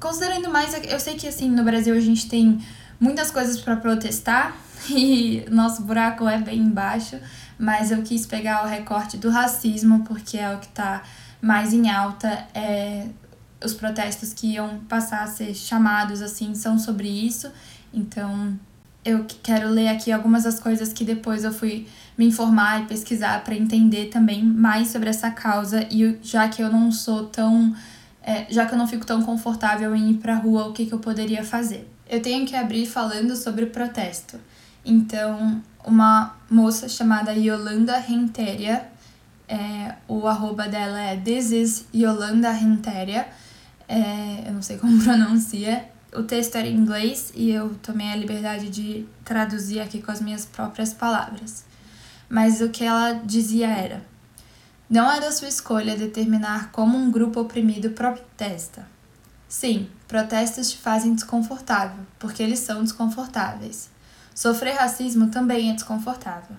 considerando 0.00 0.50
mais, 0.50 0.74
eu 0.84 1.00
sei 1.00 1.14
que 1.14 1.26
assim, 1.28 1.50
no 1.50 1.64
Brasil 1.64 1.94
a 1.94 2.00
gente 2.00 2.28
tem 2.28 2.64
muitas 2.98 3.30
coisas 3.30 3.60
para 3.60 3.76
protestar 3.76 4.56
e 4.90 5.44
nosso 5.50 5.82
buraco 5.82 6.28
é 6.28 6.38
bem 6.38 6.58
embaixo, 6.58 7.18
mas 7.58 7.90
eu 7.90 8.02
quis 8.02 8.26
pegar 8.26 8.64
o 8.64 8.68
recorte 8.68 9.16
do 9.16 9.30
racismo 9.30 10.04
porque 10.04 10.38
é 10.38 10.54
o 10.54 10.58
que 10.58 10.66
está 10.66 11.02
mais 11.40 11.72
em 11.72 11.90
alta. 11.90 12.46
É, 12.54 13.06
os 13.64 13.72
protestos 13.72 14.32
que 14.32 14.48
iam 14.54 14.80
passar 14.88 15.22
a 15.22 15.26
ser 15.26 15.54
chamados 15.54 16.20
assim 16.20 16.54
são 16.54 16.78
sobre 16.78 17.08
isso. 17.08 17.50
Então, 17.92 18.58
eu 19.04 19.24
quero 19.42 19.68
ler 19.70 19.88
aqui 19.88 20.10
algumas 20.12 20.44
das 20.44 20.58
coisas 20.58 20.92
que 20.92 21.04
depois 21.04 21.44
eu 21.44 21.52
fui 21.52 21.86
me 22.18 22.26
informar 22.26 22.82
e 22.82 22.86
pesquisar 22.86 23.42
para 23.44 23.54
entender 23.54 24.06
também 24.06 24.42
mais 24.42 24.88
sobre 24.88 25.08
essa 25.08 25.30
causa 25.30 25.86
e 25.90 26.18
já 26.22 26.48
que 26.48 26.62
eu 26.62 26.70
não 26.70 26.90
sou 26.90 27.26
tão 27.26 27.74
é, 28.26 28.44
já 28.50 28.66
que 28.66 28.74
eu 28.74 28.78
não 28.78 28.88
fico 28.88 29.06
tão 29.06 29.22
confortável 29.22 29.94
em 29.94 30.10
ir 30.10 30.14
pra 30.14 30.34
rua, 30.34 30.66
o 30.66 30.72
que, 30.72 30.84
que 30.84 30.92
eu 30.92 30.98
poderia 30.98 31.44
fazer? 31.44 31.88
Eu 32.10 32.20
tenho 32.20 32.44
que 32.44 32.56
abrir 32.56 32.84
falando 32.84 33.36
sobre 33.36 33.64
o 33.64 33.70
protesto. 33.70 34.36
Então, 34.84 35.62
uma 35.84 36.34
moça 36.50 36.88
chamada 36.88 37.32
Yolanda 37.32 37.96
Renteria, 37.98 38.88
é, 39.48 39.94
o 40.08 40.26
arroba 40.26 40.66
dela 40.66 41.00
é 41.00 41.16
This 41.16 41.52
is 41.52 41.84
Yolanda 41.94 42.50
Renteria, 42.50 43.28
é, 43.88 44.42
eu 44.48 44.52
não 44.52 44.62
sei 44.62 44.76
como 44.78 45.00
pronuncia. 45.02 45.88
O 46.12 46.24
texto 46.24 46.56
era 46.56 46.66
em 46.66 46.74
inglês 46.74 47.32
e 47.34 47.50
eu 47.50 47.76
tomei 47.80 48.08
a 48.08 48.16
liberdade 48.16 48.70
de 48.70 49.06
traduzir 49.24 49.80
aqui 49.80 50.02
com 50.02 50.10
as 50.10 50.20
minhas 50.20 50.44
próprias 50.44 50.92
palavras. 50.92 51.64
Mas 52.28 52.60
o 52.60 52.70
que 52.70 52.82
ela 52.82 53.12
dizia 53.24 53.68
era: 53.68 54.02
não 54.88 55.10
é 55.10 55.20
da 55.20 55.32
sua 55.32 55.48
escolha 55.48 55.96
determinar 55.96 56.70
como 56.70 56.96
um 56.96 57.10
grupo 57.10 57.40
oprimido 57.40 57.90
protesta. 57.90 58.86
Sim, 59.48 59.88
protestos 60.06 60.70
te 60.70 60.78
fazem 60.78 61.14
desconfortável, 61.14 62.04
porque 62.18 62.42
eles 62.42 62.60
são 62.60 62.84
desconfortáveis. 62.84 63.90
Sofrer 64.34 64.76
racismo 64.76 65.28
também 65.28 65.70
é 65.70 65.74
desconfortável. 65.74 66.56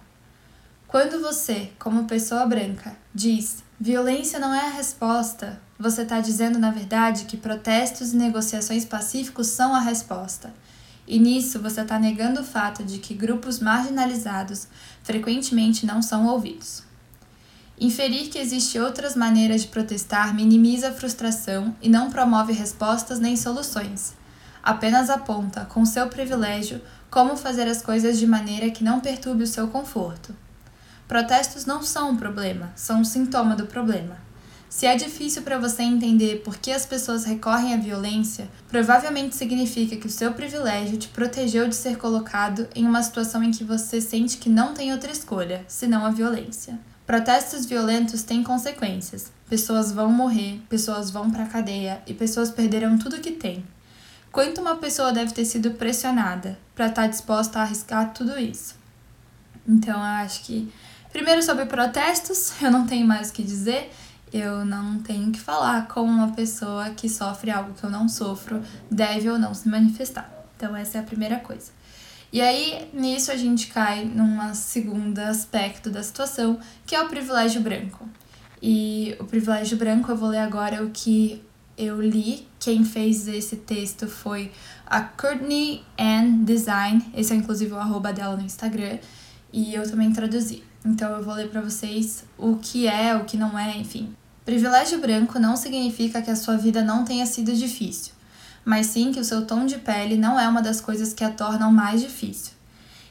Quando 0.88 1.22
você, 1.22 1.72
como 1.80 2.06
pessoa 2.06 2.46
branca, 2.46 2.96
diz 3.14 3.64
violência 3.80 4.40
não 4.40 4.54
é 4.54 4.66
a 4.66 4.72
resposta, 4.72 5.62
você 5.78 6.02
está 6.02 6.20
dizendo, 6.20 6.58
na 6.58 6.72
verdade, 6.72 7.26
que 7.26 7.38
protestos 7.38 8.14
e 8.14 8.18
negociações 8.18 8.84
pacíficos 8.84 9.48
são 9.48 9.76
a 9.76 9.80
resposta. 9.80 10.54
E 11.06 11.20
nisso 11.20 11.62
você 11.62 11.82
está 11.82 12.00
negando 12.00 12.42
o 12.42 12.44
fato 12.44 12.84
de 12.84 12.98
que 12.98 13.14
grupos 13.14 13.60
marginalizados 13.60 14.68
frequentemente 15.04 15.86
não 15.86 16.02
são 16.02 16.26
ouvidos. 16.26 16.87
Inferir 17.80 18.30
que 18.30 18.40
existem 18.40 18.82
outras 18.82 19.16
maneiras 19.16 19.62
de 19.62 19.68
protestar 19.68 20.34
minimiza 20.34 20.90
a 20.90 20.94
frustração 20.94 21.76
e 21.80 21.88
não 21.88 22.10
promove 22.10 22.52
respostas 22.52 23.20
nem 23.20 23.38
soluções. 23.38 24.16
Apenas 24.64 25.12
aponta, 25.12 25.64
com 25.66 25.86
seu 25.86 26.08
privilégio, 26.08 26.82
como 27.12 27.38
fazer 27.38 27.68
as 27.68 27.82
coisas 27.82 28.18
de 28.18 28.26
maneira 28.26 28.72
que 28.72 28.84
não 28.84 29.00
perturbe 29.00 29.44
o 29.44 29.48
seu 29.48 29.68
conforto. 29.68 30.36
Protestos 31.08 31.68
não 31.68 31.84
são 31.84 32.10
um 32.10 32.18
problema, 32.18 32.74
são 32.76 33.02
um 33.02 33.06
sintoma 33.06 33.56
do 33.56 33.68
problema. 33.68 34.18
Se 34.68 34.88
é 34.88 34.96
difícil 34.96 35.44
para 35.44 35.60
você 35.60 35.84
entender 35.84 36.42
por 36.44 36.58
que 36.58 36.72
as 36.72 36.86
pessoas 36.86 37.26
recorrem 37.26 37.76
à 37.76 37.78
violência, 37.78 38.50
provavelmente 38.68 39.36
significa 39.36 39.96
que 39.96 40.08
o 40.08 40.12
seu 40.12 40.34
privilégio 40.34 40.98
te 40.98 41.08
protegeu 41.10 41.68
de 41.70 41.76
ser 41.76 41.98
colocado 41.98 42.68
em 42.76 42.86
uma 42.86 43.04
situação 43.04 43.44
em 43.44 43.52
que 43.52 43.64
você 43.64 44.02
sente 44.02 44.38
que 44.38 44.50
não 44.50 44.74
tem 44.74 44.92
outra 44.92 45.12
escolha, 45.12 45.64
senão 45.68 46.06
a 46.06 46.10
violência. 46.10 46.78
Protestos 47.08 47.66
violentos 47.66 48.22
têm 48.22 48.44
consequências. 48.44 49.32
Pessoas 49.50 49.92
vão 49.92 50.12
morrer, 50.12 50.62
pessoas 50.70 51.10
vão 51.10 51.32
para 51.32 51.46
a 51.46 51.48
cadeia 51.48 52.04
e 52.06 52.14
pessoas 52.14 52.52
perderão 52.52 53.00
tudo 53.00 53.20
que 53.20 53.32
têm. 53.32 53.66
Quanto 54.32 54.62
uma 54.62 54.76
pessoa 54.76 55.12
deve 55.12 55.32
ter 55.32 55.46
sido 55.46 55.72
pressionada 55.72 56.60
para 56.76 56.86
estar 56.88 57.02
tá 57.04 57.08
disposta 57.08 57.58
a 57.58 57.64
arriscar 57.64 58.14
tudo 58.14 58.38
isso? 58.38 58.76
Então, 59.68 59.98
eu 59.98 60.04
acho 60.04 60.44
que 60.44 60.72
Primeiro 61.12 61.42
sobre 61.42 61.66
protestos, 61.66 62.54
eu 62.62 62.70
não 62.70 62.86
tenho 62.86 63.08
mais 63.08 63.30
o 63.30 63.34
que 63.34 63.44
dizer. 63.44 63.92
Eu 64.32 64.66
não 64.66 65.00
tenho 65.00 65.32
que 65.32 65.40
falar 65.40 65.88
como 65.88 66.12
uma 66.12 66.32
pessoa 66.34 66.90
que 66.90 67.08
sofre 67.08 67.50
algo 67.50 67.74
que 67.74 67.84
eu 67.84 67.90
não 67.90 68.10
sofro 68.10 68.62
deve 68.92 69.30
ou 69.30 69.40
não 69.40 69.54
se 69.54 69.70
manifestar. 69.70 70.30
Então 70.56 70.76
essa 70.76 70.98
é 70.98 71.02
a 71.02 71.04
primeira 71.04 71.40
coisa. 71.40 71.72
E 72.32 72.42
aí, 72.42 72.90
nisso, 72.94 73.32
a 73.32 73.38
gente 73.38 73.68
cai 73.68 74.04
num 74.04 74.54
segundo 74.54 75.20
aspecto 75.20 75.90
da 75.90 76.04
situação, 76.04 76.60
que 76.86 76.94
é 76.96 77.02
o 77.02 77.08
privilégio 77.08 77.62
branco. 77.62 78.08
E 78.62 79.16
o 79.20 79.24
privilégio 79.24 79.78
branco, 79.78 80.12
eu 80.12 80.18
vou 80.18 80.30
ler 80.30 80.40
agora 80.40 80.84
o 80.84 80.90
que 80.90 81.42
eu 81.78 82.02
li. 82.02 82.46
Quem 82.60 82.84
fez 82.84 83.28
esse 83.28 83.56
texto 83.58 84.08
foi 84.08 84.52
a 84.86 85.02
Courtney 85.02 85.84
Ann 85.98 86.44
Design. 86.44 87.06
Esse 87.16 87.34
é 87.34 87.36
inclusive 87.38 87.72
o 87.72 87.78
arroba 87.78 88.12
dela 88.12 88.36
no 88.36 88.44
Instagram. 88.44 88.98
E 89.54 89.74
eu 89.74 89.90
também 89.90 90.12
traduzi. 90.12 90.64
Então 90.84 91.16
eu 91.16 91.24
vou 91.24 91.34
ler 91.34 91.50
para 91.50 91.62
vocês 91.62 92.26
o 92.38 92.58
que 92.58 92.88
é, 92.88 93.16
o 93.16 93.24
que 93.24 93.38
não 93.38 93.58
é, 93.58 93.78
enfim. 93.78 94.14
Privilégio 94.44 95.00
branco 95.00 95.40
não 95.40 95.56
significa 95.56 96.22
que 96.22 96.32
a 96.32 96.36
sua 96.36 96.58
vida 96.58 96.84
não 96.84 97.06
tenha 97.06 97.26
sido 97.26 97.54
difícil 97.54 98.17
mas 98.68 98.88
sim 98.88 99.14
que 99.14 99.20
o 99.22 99.24
seu 99.24 99.46
tom 99.46 99.66
de 99.66 99.78
pele 99.78 100.18
não 100.18 100.38
é 100.38 100.46
uma 100.46 100.62
das 100.62 100.82
coisas 100.82 101.14
que 101.14 101.24
a 101.24 101.30
tornam 101.30 101.72
mais 101.72 102.02
difícil. 102.02 102.52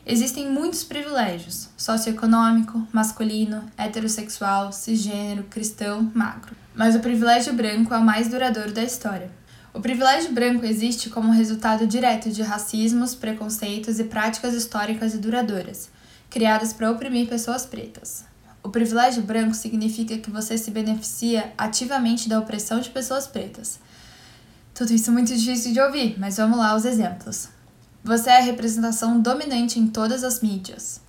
Existem 0.04 0.50
muitos 0.50 0.84
privilégios: 0.84 1.70
socioeconômico, 1.78 2.86
masculino, 2.92 3.64
heterossexual, 3.74 4.70
cisgênero, 4.70 5.44
cristão, 5.44 6.12
magro. 6.14 6.54
Mas 6.74 6.94
o 6.94 7.00
privilégio 7.00 7.54
branco 7.54 7.94
é 7.94 7.96
o 7.96 8.04
mais 8.04 8.28
duradouro 8.28 8.70
da 8.70 8.84
história. 8.84 9.30
O 9.72 9.80
privilégio 9.80 10.30
branco 10.30 10.66
existe 10.66 11.08
como 11.08 11.32
resultado 11.32 11.86
direto 11.86 12.30
de 12.30 12.42
racismos, 12.42 13.14
preconceitos 13.14 13.98
e 13.98 14.04
práticas 14.04 14.52
históricas 14.52 15.14
e 15.14 15.18
duradouras, 15.18 15.88
criadas 16.28 16.74
para 16.74 16.90
oprimir 16.90 17.30
pessoas 17.30 17.64
pretas. 17.64 18.26
O 18.62 18.68
privilégio 18.68 19.22
branco 19.22 19.54
significa 19.54 20.18
que 20.18 20.30
você 20.30 20.58
se 20.58 20.70
beneficia 20.70 21.50
ativamente 21.56 22.28
da 22.28 22.38
opressão 22.38 22.78
de 22.78 22.90
pessoas 22.90 23.26
pretas, 23.26 23.80
tudo 24.76 24.92
isso 24.92 25.08
é 25.08 25.12
muito 25.14 25.34
difícil 25.34 25.72
de 25.72 25.80
ouvir, 25.80 26.16
mas 26.18 26.36
vamos 26.36 26.58
lá 26.58 26.72
aos 26.72 26.84
exemplos. 26.84 27.48
Você 28.04 28.28
é 28.28 28.36
a 28.36 28.42
representação 28.42 29.18
dominante 29.18 29.80
em 29.80 29.86
todas 29.86 30.22
as 30.22 30.42
mídias. 30.42 31.00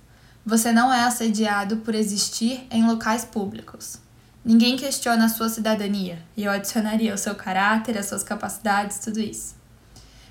Você 0.42 0.72
não 0.72 0.90
é 0.90 1.04
assediado 1.04 1.76
por 1.76 1.94
existir 1.94 2.66
em 2.70 2.86
locais 2.86 3.26
públicos. 3.26 3.98
Ninguém 4.42 4.78
questiona 4.78 5.26
a 5.26 5.28
sua 5.28 5.50
cidadania, 5.50 6.18
e 6.34 6.44
eu 6.44 6.50
adicionaria 6.50 7.12
o 7.12 7.18
seu 7.18 7.34
caráter, 7.34 7.98
as 7.98 8.06
suas 8.06 8.22
capacidades, 8.22 9.00
tudo 9.00 9.20
isso. 9.20 9.54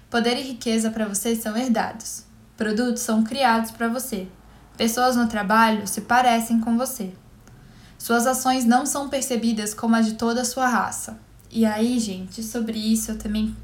Poder 0.10 0.36
e 0.36 0.42
riqueza 0.42 0.90
para 0.90 1.06
você 1.08 1.36
são 1.36 1.56
herdados. 1.56 2.24
Produtos 2.58 3.04
são 3.04 3.24
criados 3.24 3.70
para 3.70 3.88
você. 3.88 4.28
Pessoas 4.76 5.16
no 5.16 5.28
trabalho 5.28 5.86
se 5.86 6.02
parecem 6.02 6.60
com 6.60 6.76
você. 6.76 7.14
Suas 8.00 8.26
ações 8.26 8.66
não 8.66 8.84
são 8.84 9.10
percebidas 9.10 9.76
como 9.76 9.96
a 9.96 10.02
de 10.02 10.16
toda 10.16 10.42
a 10.42 10.46
sua 10.46 10.68
raça. 10.68 11.27
E 11.52 11.66
aí, 11.66 12.00
gente, 12.00 12.44
sobre 12.44 12.78
isso 12.78 13.12
eu 13.12 13.18
também 13.18 13.56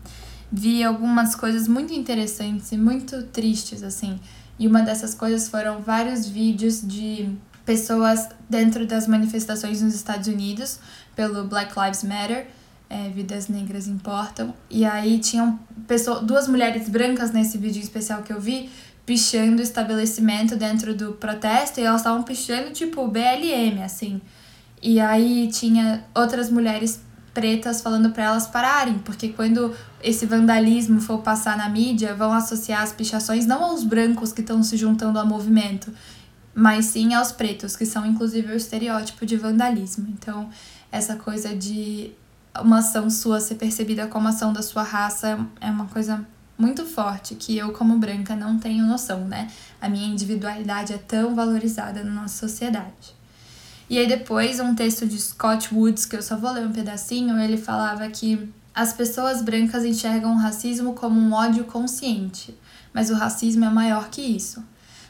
vi 0.51 0.83
algumas 0.83 1.35
coisas 1.35 1.67
muito 1.67 1.93
interessantes 1.93 2.71
e 2.71 2.77
muito 2.77 3.23
tristes, 3.23 3.83
assim. 3.83 4.19
E 4.59 4.67
uma 4.67 4.81
dessas 4.81 5.15
coisas 5.15 5.47
foram 5.47 5.81
vários 5.81 6.27
vídeos 6.27 6.81
de 6.81 7.29
pessoas 7.65 8.29
dentro 8.49 8.85
das 8.85 9.07
manifestações 9.07 9.81
nos 9.81 9.95
Estados 9.95 10.27
Unidos 10.27 10.79
pelo 11.15 11.45
Black 11.45 11.73
Lives 11.79 12.03
Matter, 12.03 12.47
é, 12.89 13.09
Vidas 13.09 13.47
Negras 13.47 13.87
Importam. 13.87 14.53
E 14.69 14.85
aí 14.85 15.19
tinham 15.19 15.59
pessoa, 15.87 16.21
duas 16.21 16.47
mulheres 16.47 16.87
brancas 16.87 17.31
nesse 17.31 17.57
vídeo 17.57 17.81
especial 17.81 18.21
que 18.21 18.31
eu 18.31 18.39
vi 18.39 18.69
pichando 19.05 19.59
o 19.59 19.63
estabelecimento 19.63 20.55
dentro 20.55 20.95
do 20.95 21.13
protesto 21.13 21.79
e 21.79 21.83
elas 21.83 22.01
estavam 22.01 22.23
pichando 22.23 22.71
tipo 22.71 23.07
BLM, 23.07 23.83
assim. 23.83 24.21
E 24.81 24.99
aí 24.99 25.49
tinha 25.51 26.05
outras 26.13 26.49
mulheres 26.49 27.01
pretas 27.33 27.81
falando 27.81 28.11
para 28.11 28.23
elas 28.23 28.47
pararem, 28.47 28.99
porque 28.99 29.29
quando 29.29 29.73
esse 30.01 30.25
vandalismo 30.25 31.01
for 31.01 31.19
passar 31.19 31.57
na 31.57 31.67
mídia, 31.67 32.13
vão 32.13 32.31
associar 32.31 32.81
as 32.81 32.91
pichações 32.91 33.45
não 33.45 33.63
aos 33.63 33.83
brancos 33.83 34.31
que 34.31 34.41
estão 34.41 34.61
se 34.61 34.77
juntando 34.77 35.17
ao 35.17 35.25
movimento, 35.25 35.91
mas 36.53 36.85
sim 36.85 37.13
aos 37.13 37.31
pretos, 37.31 37.75
que 37.75 37.85
são 37.85 38.05
inclusive 38.05 38.51
o 38.51 38.55
estereótipo 38.55 39.25
de 39.25 39.35
vandalismo. 39.35 40.07
Então, 40.09 40.49
essa 40.91 41.15
coisa 41.15 41.55
de 41.55 42.11
uma 42.61 42.79
ação 42.79 43.09
sua 43.09 43.39
ser 43.39 43.55
percebida 43.55 44.05
como 44.07 44.27
ação 44.27 44.53
da 44.53 44.61
sua 44.61 44.83
raça 44.83 45.39
é 45.59 45.71
uma 45.71 45.87
coisa 45.87 46.23
muito 46.55 46.85
forte 46.85 47.33
que 47.33 47.57
eu, 47.57 47.71
como 47.73 47.97
branca, 47.97 48.35
não 48.35 48.59
tenho 48.59 48.85
noção, 48.85 49.25
né? 49.25 49.49
A 49.81 49.89
minha 49.89 50.07
individualidade 50.07 50.93
é 50.93 50.97
tão 50.99 51.33
valorizada 51.33 52.03
na 52.03 52.11
nossa 52.11 52.47
sociedade. 52.47 53.22
E 53.89 53.97
aí 53.97 54.07
depois 54.07 54.59
um 54.59 54.73
texto 54.73 55.05
de 55.05 55.19
Scott 55.19 55.73
Woods, 55.73 56.05
que 56.05 56.15
eu 56.15 56.21
só 56.21 56.37
vou 56.37 56.51
ler 56.51 56.65
um 56.65 56.71
pedacinho, 56.71 57.37
ele 57.39 57.57
falava 57.57 58.07
que 58.09 58.49
as 58.73 58.93
pessoas 58.93 59.41
brancas 59.41 59.85
enxergam 59.85 60.33
o 60.33 60.39
racismo 60.39 60.93
como 60.93 61.19
um 61.19 61.33
ódio 61.33 61.65
consciente, 61.65 62.57
mas 62.93 63.09
o 63.09 63.15
racismo 63.15 63.65
é 63.65 63.69
maior 63.69 64.09
que 64.09 64.21
isso. 64.21 64.63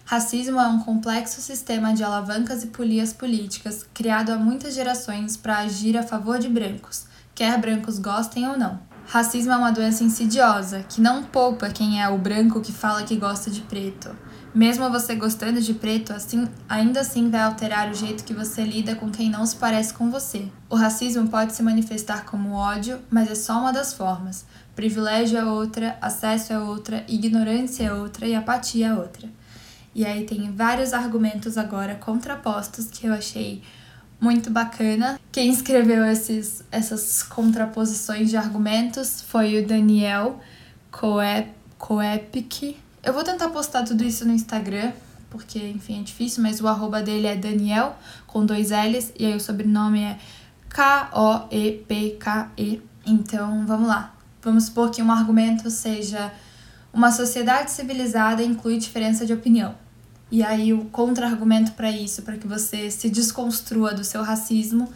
Racismo 0.06 0.60
é 0.60 0.68
um 0.68 0.80
complexo 0.80 1.40
sistema 1.40 1.94
de 1.94 2.04
alavancas 2.04 2.64
e 2.64 2.68
polias 2.68 3.14
políticas 3.14 3.86
criado 3.94 4.32
há 4.32 4.38
muitas 4.38 4.76
gerações 4.76 5.38
para 5.38 5.60
agir 5.60 5.98
a 5.98 6.04
favor 6.04 6.40
de 6.40 6.50
brancos, 6.50 7.06
quer 7.34 7.58
brancos 7.58 8.00
gostem 8.00 8.48
ou 8.48 8.58
não. 8.58 8.80
Racismo 9.06 9.54
é 9.54 9.58
uma 9.58 9.72
doença 9.72 10.04
insidiosa 10.04 10.84
que 10.84 11.00
não 11.00 11.24
poupa 11.24 11.70
quem 11.70 12.02
é 12.02 12.10
o 12.10 12.18
branco 12.18 12.60
que 12.60 12.72
fala 12.72 13.04
que 13.04 13.16
gosta 13.16 13.50
de 13.50 13.62
preto. 13.62 14.14
Mesmo 14.54 14.88
você 14.92 15.16
gostando 15.16 15.60
de 15.60 15.74
preto, 15.74 16.14
assim, 16.14 16.48
ainda 16.70 17.00
assim 17.00 17.30
vai 17.32 17.42
alterar 17.42 17.90
o 17.90 17.96
jeito 17.96 18.24
que 18.24 18.36
você 18.36 18.64
lida 18.64 18.94
com 18.94 19.10
quem 19.10 19.28
não 19.28 19.44
se 19.48 19.56
parece 19.56 19.94
com 19.96 20.12
você. 20.12 20.48
O 20.70 20.76
racismo 20.76 21.28
pode 21.28 21.54
se 21.54 21.64
manifestar 21.64 22.26
como 22.26 22.54
ódio, 22.54 23.00
mas 23.10 23.32
é 23.32 23.36
só 23.36 23.60
uma 23.60 23.74
das 23.74 23.96
formas. 23.96 24.46
Privilégio 24.76 25.40
é 25.40 25.46
outra, 25.46 25.98
acesso 26.00 26.54
é 26.54 26.60
outra, 26.60 27.04
ignorância 27.08 27.86
é 27.86 27.94
outra 27.94 28.28
e 28.28 28.36
apatia 28.36 28.88
é 28.88 28.94
outra. 28.94 29.28
E 29.96 30.06
aí 30.06 30.24
tem 30.24 30.52
vários 30.52 30.94
argumentos 30.94 31.58
agora 31.58 31.96
contrapostos 31.96 32.88
que 32.88 33.08
eu 33.08 33.14
achei 33.14 33.64
muito 34.20 34.52
bacana. 34.52 35.20
Quem 35.32 35.52
escreveu 35.52 36.06
esses, 36.06 36.64
essas 36.72 37.24
contraposições 37.24 38.30
de 38.30 38.38
argumentos 38.38 39.22
foi 39.22 39.60
o 39.60 39.68
Daniel 39.68 40.40
Coep, 40.92 41.50
Coepic, 41.78 42.78
eu 43.04 43.14
vou 43.14 43.24
tentar 43.24 43.50
postar 43.50 43.84
tudo 43.84 44.04
isso 44.04 44.26
no 44.26 44.34
Instagram, 44.34 44.94
porque, 45.30 45.60
enfim, 45.60 46.00
é 46.00 46.04
difícil, 46.04 46.42
mas 46.42 46.62
o 46.62 46.68
arroba 46.68 47.02
dele 47.02 47.28
é 47.28 47.36
Daniel, 47.36 47.98
com 48.26 48.46
dois 48.46 48.70
L's, 48.70 49.12
e 49.20 49.26
aí 49.26 49.36
o 49.36 49.40
sobrenome 49.40 50.02
é 50.02 50.18
K-O-E-P-K-E. 50.70 51.22
Então, 53.06 53.66
vamos 53.66 53.88
lá. 53.88 54.16
Vamos 54.42 54.66
supor 54.66 54.90
que 54.90 55.02
um 55.02 55.12
argumento 55.12 55.70
seja 55.70 56.32
uma 56.94 57.12
sociedade 57.12 57.72
civilizada 57.72 58.44
inclui 58.44 58.78
diferença 58.78 59.26
de 59.26 59.34
opinião. 59.34 59.76
E 60.32 60.44
aí 60.44 60.74
o 60.74 60.86
contra-argumento 60.86 61.74
para 61.74 61.92
isso, 61.92 62.22
para 62.22 62.38
que 62.38 62.48
você 62.48 62.90
se 62.90 63.10
desconstrua 63.10 63.94
do 63.94 64.04
seu 64.04 64.22
racismo, 64.22 64.88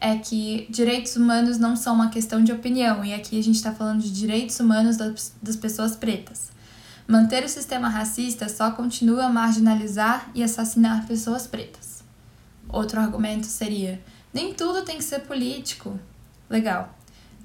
é 0.00 0.16
que 0.16 0.66
direitos 0.70 1.16
humanos 1.16 1.58
não 1.58 1.76
são 1.76 1.94
uma 1.94 2.08
questão 2.08 2.42
de 2.42 2.52
opinião. 2.52 3.04
E 3.04 3.12
aqui 3.12 3.38
a 3.38 3.42
gente 3.42 3.56
está 3.56 3.72
falando 3.72 4.00
de 4.00 4.10
direitos 4.10 4.58
humanos 4.58 4.96
das, 4.96 5.32
das 5.42 5.56
pessoas 5.56 5.94
pretas. 5.96 6.50
Manter 7.10 7.42
o 7.42 7.48
sistema 7.48 7.88
racista 7.88 8.48
só 8.48 8.70
continua 8.70 9.24
a 9.24 9.28
marginalizar 9.28 10.30
e 10.32 10.44
assassinar 10.44 11.08
pessoas 11.08 11.44
pretas. 11.44 12.04
Outro 12.68 13.00
argumento 13.00 13.46
seria: 13.46 14.00
nem 14.32 14.54
tudo 14.54 14.84
tem 14.84 14.98
que 14.98 15.02
ser 15.02 15.22
político. 15.22 15.98
Legal. 16.48 16.96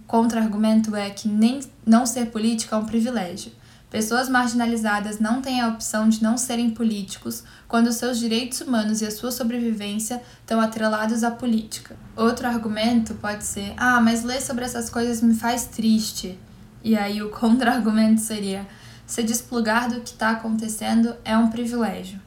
Contra-argumento 0.05 0.95
é 0.95 1.09
que 1.09 1.27
nem 1.27 1.61
não 1.83 2.05
ser 2.05 2.27
político 2.27 2.75
é 2.75 2.77
um 2.77 2.85
privilégio. 2.85 3.53
Pessoas 3.89 4.29
marginalizadas 4.29 5.17
não 5.17 5.41
têm 5.41 5.59
a 5.59 5.69
opção 5.69 6.07
de 6.09 6.21
não 6.21 6.37
serem 6.37 6.69
políticos 6.69 7.43
quando 7.67 7.91
seus 7.91 8.19
direitos 8.19 8.61
humanos 8.61 9.01
e 9.01 9.07
a 9.07 9.09
sua 9.09 9.31
sobrevivência 9.31 10.21
estão 10.41 10.61
atrelados 10.61 11.23
à 11.23 11.31
política. 11.31 11.97
Outro 12.15 12.47
argumento 12.47 13.15
pode 13.15 13.43
ser: 13.43 13.73
ah, 13.77 13.99
mas 13.99 14.23
ler 14.23 14.43
sobre 14.43 14.63
essas 14.63 14.91
coisas 14.91 15.23
me 15.23 15.33
faz 15.33 15.65
triste. 15.65 16.37
E 16.83 16.95
aí 16.95 17.23
o 17.23 17.31
contra-argumento 17.33 18.21
seria: 18.21 18.67
se 19.05 19.23
desplugar 19.23 19.89
do 19.89 20.01
que 20.01 20.11
está 20.11 20.31
acontecendo 20.31 21.15
é 21.23 21.37
um 21.37 21.49
privilégio. 21.49 22.19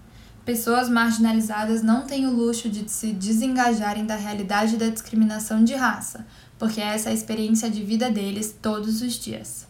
Pessoas 0.45 0.89
marginalizadas 0.89 1.83
não 1.83 2.07
têm 2.07 2.27
o 2.27 2.33
luxo 2.33 2.71
de 2.71 2.89
se 2.89 3.13
desengajarem 3.13 4.07
da 4.07 4.17
realidade 4.17 4.77
da 4.77 4.89
discriminação 4.89 5.63
de 5.63 5.75
raça, 5.75 6.27
porque 6.59 6.81
essa 6.81 7.11
é 7.11 7.13
a 7.13 7.15
experiência 7.15 7.69
de 7.69 7.85
vida 7.85 8.11
deles 8.11 8.57
todos 8.63 9.03
os 9.03 9.15
dias. 9.15 9.67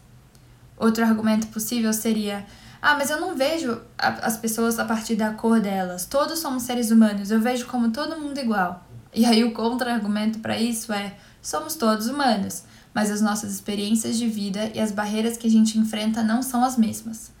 Outro 0.77 1.03
argumento 1.03 1.47
possível 1.47 1.91
seria: 1.91 2.45
ah, 2.81 2.95
mas 2.95 3.09
eu 3.09 3.19
não 3.19 3.35
vejo 3.35 3.81
as 3.97 4.37
pessoas 4.37 4.79
a 4.79 4.85
partir 4.85 5.15
da 5.15 5.33
cor 5.33 5.59
delas. 5.59 6.05
Todos 6.05 6.39
somos 6.39 6.63
seres 6.63 6.91
humanos, 6.91 7.29
eu 7.29 7.41
vejo 7.41 7.65
como 7.67 7.91
todo 7.91 8.19
mundo 8.19 8.39
igual. 8.39 8.87
E 9.13 9.25
aí 9.25 9.43
o 9.43 9.51
contra-argumento 9.51 10.39
para 10.39 10.57
isso 10.57 10.93
é: 10.93 11.13
somos 11.41 11.75
todos 11.75 12.07
humanos 12.07 12.63
mas 12.99 13.09
as 13.09 13.21
nossas 13.21 13.53
experiências 13.53 14.17
de 14.17 14.27
vida 14.27 14.71
e 14.75 14.79
as 14.81 14.91
barreiras 14.91 15.37
que 15.37 15.47
a 15.47 15.49
gente 15.49 15.77
enfrenta 15.77 16.21
não 16.21 16.41
são 16.41 16.65
as 16.65 16.75
mesmas. 16.75 17.31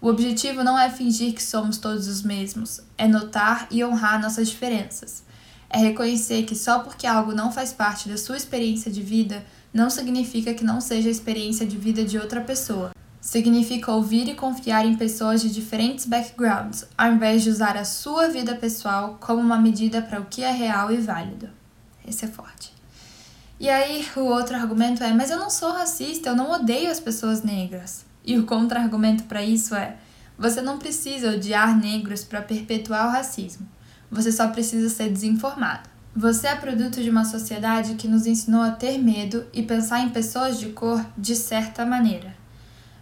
O 0.00 0.06
objetivo 0.06 0.62
não 0.62 0.78
é 0.78 0.88
fingir 0.88 1.34
que 1.34 1.42
somos 1.42 1.76
todos 1.76 2.06
os 2.06 2.22
mesmos, 2.22 2.80
é 2.96 3.08
notar 3.08 3.66
e 3.68 3.84
honrar 3.84 4.22
nossas 4.22 4.48
diferenças. 4.48 5.24
É 5.68 5.78
reconhecer 5.78 6.44
que 6.44 6.54
só 6.54 6.78
porque 6.78 7.04
algo 7.04 7.34
não 7.34 7.50
faz 7.50 7.72
parte 7.72 8.08
da 8.08 8.16
sua 8.16 8.36
experiência 8.36 8.92
de 8.92 9.02
vida, 9.02 9.44
não 9.74 9.90
significa 9.90 10.54
que 10.54 10.62
não 10.62 10.80
seja 10.80 11.08
a 11.08 11.10
experiência 11.10 11.66
de 11.66 11.76
vida 11.76 12.04
de 12.04 12.16
outra 12.16 12.40
pessoa. 12.40 12.92
Significa 13.20 13.90
ouvir 13.90 14.28
e 14.28 14.36
confiar 14.36 14.86
em 14.86 14.94
pessoas 14.94 15.42
de 15.42 15.50
diferentes 15.50 16.06
backgrounds, 16.06 16.86
ao 16.96 17.10
invés 17.10 17.42
de 17.42 17.50
usar 17.50 17.76
a 17.76 17.84
sua 17.84 18.28
vida 18.28 18.54
pessoal 18.54 19.18
como 19.20 19.40
uma 19.40 19.58
medida 19.58 20.00
para 20.00 20.20
o 20.20 20.26
que 20.26 20.44
é 20.44 20.52
real 20.52 20.92
e 20.92 20.96
válido. 20.98 21.48
Esse 22.06 22.24
é 22.24 22.28
forte. 22.28 22.77
E 23.60 23.68
aí, 23.68 24.06
o 24.16 24.20
outro 24.20 24.56
argumento 24.56 25.02
é: 25.02 25.12
mas 25.12 25.30
eu 25.30 25.38
não 25.38 25.50
sou 25.50 25.72
racista, 25.72 26.30
eu 26.30 26.36
não 26.36 26.50
odeio 26.50 26.90
as 26.90 27.00
pessoas 27.00 27.42
negras. 27.42 28.04
E 28.24 28.38
o 28.38 28.46
contra-argumento 28.46 29.24
para 29.24 29.42
isso 29.42 29.74
é: 29.74 29.96
você 30.38 30.60
não 30.60 30.78
precisa 30.78 31.32
odiar 31.32 31.76
negros 31.76 32.22
para 32.22 32.40
perpetuar 32.40 33.08
o 33.08 33.10
racismo. 33.10 33.66
Você 34.10 34.30
só 34.30 34.48
precisa 34.48 34.88
ser 34.88 35.10
desinformado. 35.10 35.88
Você 36.14 36.46
é 36.46 36.54
produto 36.54 37.02
de 37.02 37.10
uma 37.10 37.24
sociedade 37.24 37.94
que 37.94 38.08
nos 38.08 38.26
ensinou 38.26 38.62
a 38.62 38.70
ter 38.70 38.98
medo 38.98 39.44
e 39.52 39.62
pensar 39.62 40.00
em 40.00 40.08
pessoas 40.08 40.58
de 40.58 40.70
cor 40.70 41.04
de 41.16 41.34
certa 41.34 41.84
maneira. 41.84 42.37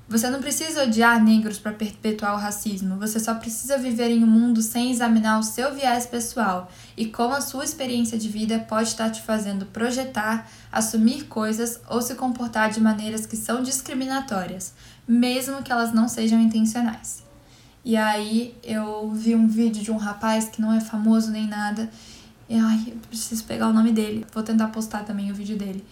Você 0.09 0.31
não 0.31 0.41
precisa 0.41 0.85
odiar 0.85 1.21
negros 1.21 1.59
para 1.59 1.73
perpetuar 1.73 2.35
o 2.35 2.39
racismo, 2.39 2.97
você 2.97 3.19
só 3.19 3.35
precisa 3.35 3.77
viver 3.77 4.09
em 4.09 4.23
um 4.23 4.27
mundo 4.27 4.63
sem 4.63 4.93
examinar 4.93 5.41
o 5.41 5.43
seu 5.43 5.75
viés 5.75 6.07
pessoal 6.07 6.71
e 6.97 7.07
como 7.07 7.35
a 7.35 7.41
sua 7.41 7.65
experiência 7.65 8.17
de 8.17 8.29
vida 8.29 8.61
pode 8.69 8.91
estar 8.91 9.11
te 9.11 9.21
fazendo 9.23 9.67
projetar, 9.67 10.49
assumir 10.71 11.25
coisas 11.25 11.81
ou 11.91 12.01
se 12.01 12.15
comportar 12.15 12.71
de 12.71 12.81
maneiras 12.81 13.27
que 13.27 13.37
são 13.37 13.65
discriminatórias, 13.65 14.75
mesmo 15.09 15.61
que 15.61 15.73
elas 15.73 15.93
não 15.93 16.07
sejam 16.07 16.41
intencionais. 16.41 17.25
E 17.85 17.97
aí 17.97 18.57
eu 18.63 19.11
vi 19.11 19.35
um 19.35 19.49
vídeo 19.49 19.83
de 19.83 19.91
um 19.91 19.97
rapaz 19.97 20.49
que 20.49 20.61
não 20.61 20.73
é 20.73 20.79
famoso 20.79 21.33
nem 21.33 21.49
nada, 21.49 21.91
e 22.49 22.57
ai, 22.57 22.85
eu 22.87 22.97
preciso 23.09 23.43
pegar 23.43 23.67
o 23.67 23.73
nome 23.73 23.91
dele, 23.91 24.25
vou 24.33 24.45
tentar 24.45 24.69
postar 24.69 25.03
também 25.03 25.33
o 25.33 25.35
vídeo 25.35 25.59
dele. 25.59 25.85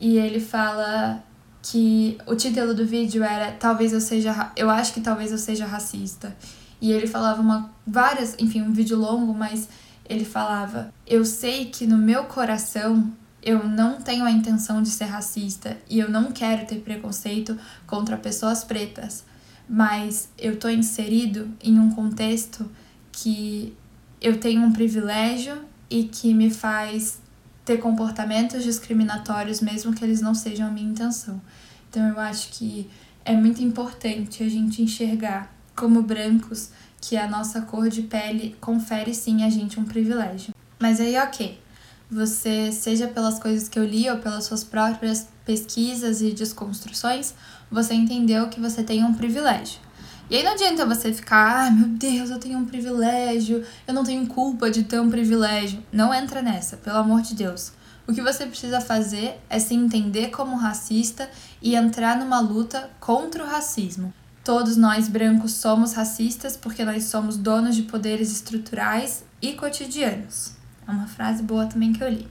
E 0.00 0.16
ele 0.16 0.40
fala 0.40 1.22
que 1.70 2.16
o 2.26 2.34
título 2.34 2.74
do 2.74 2.86
vídeo 2.86 3.22
era 3.22 3.52
talvez 3.52 3.92
eu 3.92 4.00
seja 4.00 4.52
eu 4.56 4.70
acho 4.70 4.94
que 4.94 5.00
talvez 5.00 5.32
eu 5.32 5.38
seja 5.38 5.66
racista. 5.66 6.34
E 6.80 6.92
ele 6.92 7.06
falava 7.06 7.42
uma 7.42 7.70
várias 7.86 8.34
enfim 8.38 8.62
um 8.62 8.72
vídeo 8.72 8.96
longo 8.96 9.34
mas 9.34 9.68
ele 10.08 10.24
falava 10.24 10.92
eu 11.06 11.24
sei 11.24 11.66
que 11.66 11.86
no 11.86 11.98
meu 11.98 12.24
coração 12.24 13.12
eu 13.42 13.68
não 13.68 14.00
tenho 14.00 14.24
a 14.24 14.30
intenção 14.30 14.82
de 14.82 14.88
ser 14.88 15.04
racista 15.04 15.76
e 15.88 15.98
eu 15.98 16.10
não 16.10 16.32
quero 16.32 16.66
ter 16.66 16.76
preconceito 16.76 17.58
contra 17.86 18.16
pessoas 18.16 18.64
pretas 18.64 19.24
mas 19.68 20.30
eu 20.38 20.58
tô 20.58 20.68
inserido 20.68 21.50
em 21.62 21.78
um 21.78 21.90
contexto 21.90 22.70
que 23.12 23.76
eu 24.20 24.40
tenho 24.40 24.62
um 24.62 24.72
privilégio 24.72 25.60
e 25.90 26.04
que 26.04 26.32
me 26.32 26.50
faz 26.50 27.20
ter 27.68 27.76
comportamentos 27.76 28.64
discriminatórios, 28.64 29.60
mesmo 29.60 29.92
que 29.92 30.02
eles 30.02 30.22
não 30.22 30.34
sejam 30.34 30.68
a 30.68 30.70
minha 30.70 30.90
intenção. 30.90 31.38
Então 31.90 32.02
eu 32.08 32.18
acho 32.18 32.48
que 32.48 32.88
é 33.26 33.36
muito 33.36 33.62
importante 33.62 34.42
a 34.42 34.48
gente 34.48 34.80
enxergar 34.80 35.54
como 35.76 36.00
brancos 36.00 36.70
que 36.98 37.14
a 37.14 37.28
nossa 37.28 37.60
cor 37.60 37.90
de 37.90 38.00
pele 38.00 38.56
confere 38.58 39.14
sim 39.14 39.44
a 39.44 39.50
gente 39.50 39.78
um 39.78 39.84
privilégio. 39.84 40.54
Mas 40.78 40.98
aí, 40.98 41.18
ok, 41.18 41.60
você, 42.10 42.72
seja 42.72 43.06
pelas 43.06 43.38
coisas 43.38 43.68
que 43.68 43.78
eu 43.78 43.84
li 43.84 44.08
ou 44.08 44.16
pelas 44.16 44.44
suas 44.44 44.64
próprias 44.64 45.28
pesquisas 45.44 46.22
e 46.22 46.32
desconstruções, 46.32 47.34
você 47.70 47.92
entendeu 47.92 48.48
que 48.48 48.58
você 48.58 48.82
tem 48.82 49.04
um 49.04 49.12
privilégio. 49.12 49.78
E 50.30 50.36
aí 50.36 50.42
não 50.42 50.52
adianta 50.52 50.84
você 50.84 51.12
ficar, 51.12 51.64
ai 51.64 51.70
meu 51.70 51.88
Deus, 51.88 52.30
eu 52.30 52.38
tenho 52.38 52.58
um 52.58 52.66
privilégio, 52.66 53.64
eu 53.86 53.94
não 53.94 54.04
tenho 54.04 54.26
culpa 54.26 54.70
de 54.70 54.82
ter 54.82 55.00
um 55.00 55.08
privilégio. 55.08 55.82
Não 55.90 56.12
entra 56.12 56.42
nessa, 56.42 56.76
pelo 56.76 56.98
amor 56.98 57.22
de 57.22 57.34
Deus. 57.34 57.72
O 58.06 58.12
que 58.12 58.20
você 58.20 58.46
precisa 58.46 58.80
fazer 58.80 59.40
é 59.48 59.58
se 59.58 59.74
entender 59.74 60.28
como 60.28 60.56
racista 60.56 61.30
e 61.62 61.74
entrar 61.74 62.18
numa 62.18 62.40
luta 62.40 62.90
contra 63.00 63.42
o 63.42 63.46
racismo. 63.46 64.12
Todos 64.44 64.76
nós 64.76 65.08
brancos 65.08 65.52
somos 65.52 65.92
racistas 65.92 66.56
porque 66.56 66.84
nós 66.84 67.04
somos 67.04 67.36
donos 67.36 67.76
de 67.76 67.82
poderes 67.82 68.32
estruturais 68.32 69.24
e 69.40 69.52
cotidianos. 69.52 70.52
É 70.86 70.90
uma 70.90 71.06
frase 71.06 71.42
boa 71.42 71.66
também 71.66 71.92
que 71.92 72.02
eu 72.02 72.08
li. 72.08 72.26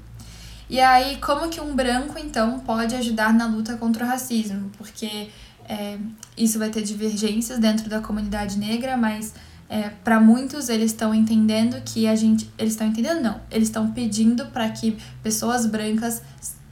E 0.69 0.81
aí, 0.81 1.17
como 1.17 1.47
que 1.47 1.61
um 1.61 1.75
branco 1.75 2.19
então 2.19 2.59
pode 2.59 2.95
ajudar 2.95 3.33
na 3.33 3.45
luta 3.45 3.77
contra 3.77 4.03
o 4.03 4.07
racismo? 4.07 4.69
Porque 4.77 5.29
é, 5.67 5.97
isso 6.37 6.57
vai 6.57 6.69
ter 6.69 6.81
divergências 6.81 7.59
dentro 7.59 7.89
da 7.89 7.99
comunidade 7.99 8.57
negra, 8.57 8.95
mas 8.95 9.33
é, 9.69 9.89
para 9.89 10.19
muitos 10.19 10.69
eles 10.69 10.91
estão 10.91 11.13
entendendo 11.13 11.81
que 11.83 12.07
a 12.07 12.15
gente. 12.15 12.49
Eles 12.57 12.73
estão 12.73 12.87
entendendo, 12.87 13.21
não. 13.21 13.41
Eles 13.51 13.67
estão 13.67 13.91
pedindo 13.91 14.45
para 14.47 14.69
que 14.69 14.97
pessoas 15.21 15.65
brancas 15.65 16.21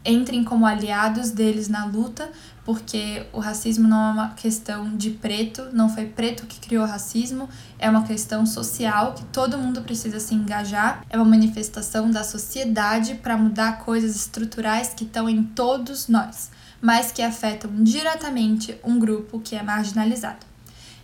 entrem 0.05 0.43
como 0.43 0.67
aliados 0.67 1.31
deles 1.31 1.67
na 1.67 1.83
luta, 1.83 2.29
porque 2.63 3.25
o 3.33 3.39
racismo 3.39 3.87
não 3.87 3.97
é 3.97 4.11
uma 4.11 4.29
questão 4.29 4.95
de 4.95 5.09
preto, 5.09 5.67
não 5.73 5.89
foi 5.89 6.05
preto 6.05 6.45
que 6.45 6.59
criou 6.59 6.83
o 6.83 6.87
racismo, 6.87 7.49
é 7.79 7.89
uma 7.89 8.03
questão 8.03 8.45
social 8.45 9.13
que 9.13 9.25
todo 9.25 9.57
mundo 9.57 9.81
precisa 9.81 10.19
se 10.19 10.35
engajar, 10.35 11.03
é 11.09 11.17
uma 11.17 11.25
manifestação 11.25 12.11
da 12.11 12.23
sociedade 12.23 13.15
para 13.15 13.35
mudar 13.35 13.79
coisas 13.79 14.15
estruturais 14.15 14.89
que 14.89 15.05
estão 15.05 15.27
em 15.27 15.41
todos 15.41 16.07
nós 16.07 16.51
mas 16.81 17.11
que 17.11 17.21
afetam 17.21 17.71
diretamente 17.83 18.77
um 18.83 18.99
grupo 18.99 19.39
que 19.39 19.55
é 19.55 19.63
marginalizado. 19.63 20.45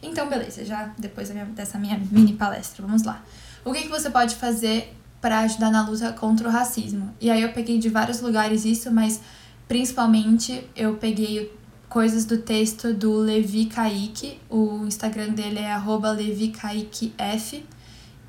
Então, 0.01 0.27
beleza, 0.27 0.65
já 0.65 0.91
depois 0.97 1.29
dessa 1.29 1.77
minha 1.77 1.99
mini 2.11 2.33
palestra, 2.33 2.85
vamos 2.85 3.03
lá. 3.03 3.23
O 3.63 3.71
que, 3.71 3.83
que 3.83 3.89
você 3.89 4.09
pode 4.09 4.35
fazer 4.35 4.95
para 5.21 5.39
ajudar 5.41 5.69
na 5.69 5.87
luta 5.87 6.11
contra 6.13 6.47
o 6.47 6.51
racismo? 6.51 7.13
E 7.21 7.29
aí 7.29 7.41
eu 7.41 7.53
peguei 7.53 7.77
de 7.77 7.89
vários 7.89 8.19
lugares 8.21 8.65
isso, 8.65 8.91
mas 8.91 9.21
principalmente 9.67 10.67
eu 10.75 10.95
peguei 10.95 11.55
coisas 11.87 12.25
do 12.25 12.37
texto 12.37 12.93
do 12.93 13.17
Levi 13.17 13.65
Kaique, 13.65 14.39
o 14.49 14.85
Instagram 14.87 15.29
dele 15.29 15.59
é 15.59 15.77
@levikaiquef. 15.77 17.63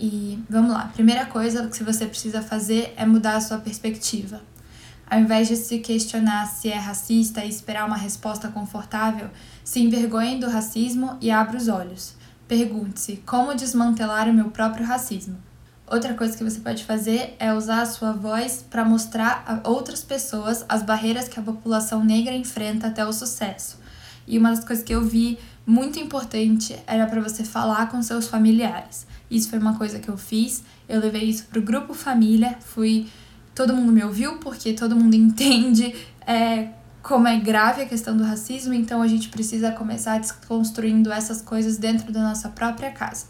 E 0.00 0.38
vamos 0.50 0.72
lá, 0.72 0.90
primeira 0.92 1.26
coisa 1.26 1.68
que 1.68 1.84
você 1.84 2.06
precisa 2.06 2.42
fazer 2.42 2.92
é 2.96 3.06
mudar 3.06 3.36
a 3.36 3.40
sua 3.40 3.58
perspectiva. 3.58 4.42
Ao 5.12 5.20
invés 5.20 5.46
de 5.46 5.56
se 5.56 5.78
questionar 5.80 6.46
se 6.46 6.70
é 6.70 6.78
racista 6.78 7.44
e 7.44 7.48
esperar 7.50 7.86
uma 7.86 7.98
resposta 7.98 8.48
confortável, 8.48 9.28
se 9.62 9.78
envergonhe 9.78 10.40
do 10.40 10.48
racismo 10.48 11.18
e 11.20 11.30
abra 11.30 11.58
os 11.58 11.68
olhos. 11.68 12.14
Pergunte-se 12.48 13.18
como 13.26 13.54
desmantelar 13.54 14.26
o 14.26 14.32
meu 14.32 14.50
próprio 14.50 14.86
racismo. 14.86 15.36
Outra 15.86 16.14
coisa 16.14 16.34
que 16.34 16.42
você 16.42 16.60
pode 16.60 16.82
fazer 16.84 17.36
é 17.38 17.52
usar 17.52 17.82
a 17.82 17.86
sua 17.86 18.12
voz 18.12 18.64
para 18.70 18.86
mostrar 18.86 19.44
a 19.46 19.68
outras 19.68 20.02
pessoas 20.02 20.64
as 20.66 20.82
barreiras 20.82 21.28
que 21.28 21.38
a 21.38 21.42
população 21.42 22.02
negra 22.02 22.34
enfrenta 22.34 22.86
até 22.86 23.04
o 23.04 23.12
sucesso. 23.12 23.78
E 24.26 24.38
uma 24.38 24.48
das 24.48 24.64
coisas 24.64 24.82
que 24.82 24.94
eu 24.94 25.04
vi 25.04 25.38
muito 25.66 25.98
importante 25.98 26.74
era 26.86 27.06
para 27.06 27.20
você 27.20 27.44
falar 27.44 27.90
com 27.90 28.02
seus 28.02 28.28
familiares. 28.28 29.06
Isso 29.30 29.50
foi 29.50 29.58
uma 29.58 29.76
coisa 29.76 29.98
que 29.98 30.08
eu 30.08 30.16
fiz. 30.16 30.64
Eu 30.88 31.00
levei 31.00 31.24
isso 31.24 31.44
para 31.44 31.58
o 31.58 31.62
grupo 31.62 31.92
família, 31.92 32.56
fui 32.60 33.08
todo 33.54 33.74
mundo 33.74 33.92
me 33.92 34.02
ouviu, 34.02 34.38
porque 34.38 34.72
todo 34.72 34.96
mundo 34.96 35.14
entende 35.16 35.94
é, 36.26 36.68
como 37.02 37.26
é 37.26 37.38
grave 37.38 37.82
a 37.82 37.86
questão 37.86 38.16
do 38.16 38.24
racismo, 38.24 38.72
então 38.72 39.02
a 39.02 39.08
gente 39.08 39.28
precisa 39.28 39.72
começar 39.72 40.18
desconstruindo 40.18 41.12
essas 41.12 41.42
coisas 41.42 41.76
dentro 41.76 42.12
da 42.12 42.20
nossa 42.20 42.48
própria 42.48 42.90
casa. 42.90 43.26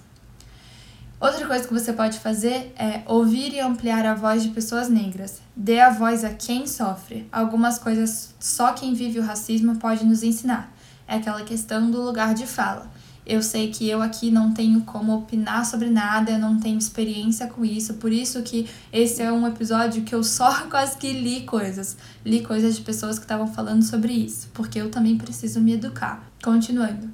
Outra 1.22 1.46
coisa 1.46 1.68
que 1.68 1.72
você 1.72 1.92
pode 1.92 2.18
fazer 2.18 2.74
é 2.76 3.02
ouvir 3.06 3.54
e 3.54 3.60
ampliar 3.60 4.04
a 4.04 4.12
voz 4.12 4.42
de 4.42 4.48
pessoas 4.48 4.88
negras. 4.88 5.40
Dê 5.54 5.78
a 5.78 5.88
voz 5.88 6.24
a 6.24 6.30
quem 6.30 6.66
sofre. 6.66 7.28
Algumas 7.30 7.78
coisas 7.78 8.34
só 8.40 8.72
quem 8.72 8.92
vive 8.92 9.20
o 9.20 9.22
racismo 9.22 9.76
pode 9.76 10.04
nos 10.04 10.24
ensinar. 10.24 10.74
É 11.06 11.14
aquela 11.14 11.44
questão 11.44 11.92
do 11.92 12.02
lugar 12.02 12.34
de 12.34 12.44
fala. 12.44 12.90
Eu 13.24 13.40
sei 13.40 13.70
que 13.70 13.88
eu 13.88 14.02
aqui 14.02 14.30
não 14.30 14.52
tenho 14.52 14.80
como 14.82 15.14
opinar 15.14 15.64
sobre 15.64 15.88
nada, 15.88 16.32
eu 16.32 16.38
não 16.38 16.58
tenho 16.58 16.76
experiência 16.76 17.46
com 17.46 17.64
isso, 17.64 17.94
por 17.94 18.12
isso 18.12 18.42
que 18.42 18.68
esse 18.92 19.22
é 19.22 19.30
um 19.30 19.46
episódio 19.46 20.02
que 20.02 20.14
eu 20.14 20.24
só 20.24 20.66
quase 20.68 20.98
que 20.98 21.12
li 21.12 21.42
coisas. 21.42 21.96
Li 22.24 22.42
coisas 22.42 22.74
de 22.74 22.82
pessoas 22.82 23.18
que 23.18 23.24
estavam 23.24 23.46
falando 23.46 23.82
sobre 23.82 24.12
isso, 24.12 24.48
porque 24.52 24.80
eu 24.80 24.90
também 24.90 25.16
preciso 25.16 25.60
me 25.60 25.74
educar. 25.74 26.28
Continuando. 26.42 27.10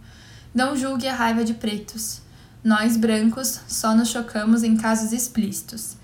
Não 0.55 0.75
julgue 0.75 1.07
a 1.07 1.15
raiva 1.15 1.45
de 1.45 1.55
pretos. 1.55 2.23
Nós, 2.65 2.97
brancos, 2.97 3.61
só 3.69 3.95
nos 3.95 4.09
chocamos 4.09 4.63
em 4.63 4.77
casos 4.77 5.13
explícitos. 5.13 5.97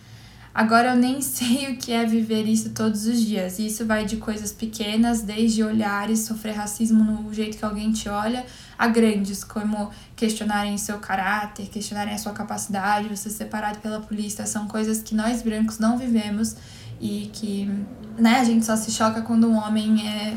Agora 0.54 0.90
eu 0.90 0.96
nem 0.96 1.20
sei 1.22 1.72
o 1.72 1.76
que 1.76 1.90
é 1.92 2.06
viver 2.06 2.44
isso 2.44 2.70
todos 2.70 3.06
os 3.06 3.20
dias. 3.20 3.58
Isso 3.58 3.84
vai 3.84 4.04
de 4.04 4.18
coisas 4.18 4.52
pequenas, 4.52 5.22
desde 5.22 5.64
olhar 5.64 6.08
e 6.08 6.16
sofrer 6.16 6.54
racismo 6.54 7.02
no 7.02 7.34
jeito 7.34 7.58
que 7.58 7.64
alguém 7.64 7.90
te 7.90 8.08
olha, 8.08 8.46
a 8.78 8.86
grandes, 8.86 9.42
como 9.42 9.90
questionarem 10.14 10.78
seu 10.78 10.98
caráter, 10.98 11.68
questionarem 11.68 12.14
a 12.14 12.18
sua 12.18 12.32
capacidade, 12.32 13.08
você 13.08 13.28
ser 13.28 13.44
separado 13.44 13.78
pela 13.80 14.00
polícia. 14.00 14.46
São 14.46 14.68
coisas 14.68 15.02
que 15.02 15.14
nós 15.14 15.42
brancos 15.42 15.78
não 15.78 15.98
vivemos 15.98 16.54
e 17.00 17.30
que 17.32 17.68
né, 18.16 18.38
a 18.38 18.44
gente 18.44 18.64
só 18.64 18.76
se 18.76 18.92
choca 18.92 19.22
quando 19.22 19.48
um 19.48 19.56
homem 19.56 20.08
é 20.08 20.36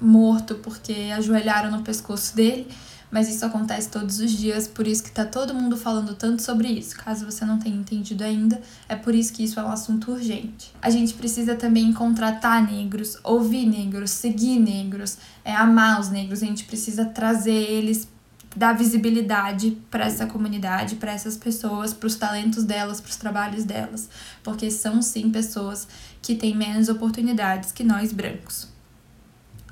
morto 0.00 0.56
porque 0.56 1.12
ajoelharam 1.16 1.70
no 1.70 1.82
pescoço 1.82 2.34
dele 2.34 2.66
mas 3.14 3.28
isso 3.28 3.46
acontece 3.46 3.88
todos 3.90 4.18
os 4.18 4.32
dias, 4.32 4.66
por 4.66 4.88
isso 4.88 5.04
que 5.04 5.10
tá 5.12 5.24
todo 5.24 5.54
mundo 5.54 5.76
falando 5.76 6.16
tanto 6.16 6.42
sobre 6.42 6.66
isso. 6.66 6.96
Caso 6.96 7.24
você 7.24 7.44
não 7.44 7.60
tenha 7.60 7.76
entendido 7.76 8.24
ainda, 8.24 8.60
é 8.88 8.96
por 8.96 9.14
isso 9.14 9.32
que 9.32 9.44
isso 9.44 9.60
é 9.60 9.62
um 9.62 9.70
assunto 9.70 10.10
urgente. 10.10 10.72
A 10.82 10.90
gente 10.90 11.14
precisa 11.14 11.54
também 11.54 11.92
contratar 11.92 12.60
negros, 12.60 13.16
ouvir 13.22 13.66
negros, 13.66 14.10
seguir 14.10 14.58
negros, 14.58 15.16
é, 15.44 15.54
amar 15.54 16.00
os 16.00 16.10
negros, 16.10 16.42
a 16.42 16.46
gente 16.46 16.64
precisa 16.64 17.04
trazer 17.04 17.52
eles 17.52 18.08
dar 18.56 18.72
visibilidade 18.72 19.78
para 19.88 20.06
essa 20.06 20.26
comunidade, 20.26 20.96
para 20.96 21.12
essas 21.12 21.36
pessoas, 21.36 21.94
para 21.94 22.08
os 22.08 22.16
talentos 22.16 22.64
delas, 22.64 23.00
para 23.00 23.10
os 23.10 23.16
trabalhos 23.16 23.62
delas, 23.62 24.08
porque 24.42 24.72
são 24.72 25.00
sim 25.00 25.30
pessoas 25.30 25.86
que 26.20 26.34
têm 26.34 26.56
menos 26.56 26.88
oportunidades 26.88 27.70
que 27.70 27.84
nós 27.84 28.12
brancos. 28.12 28.74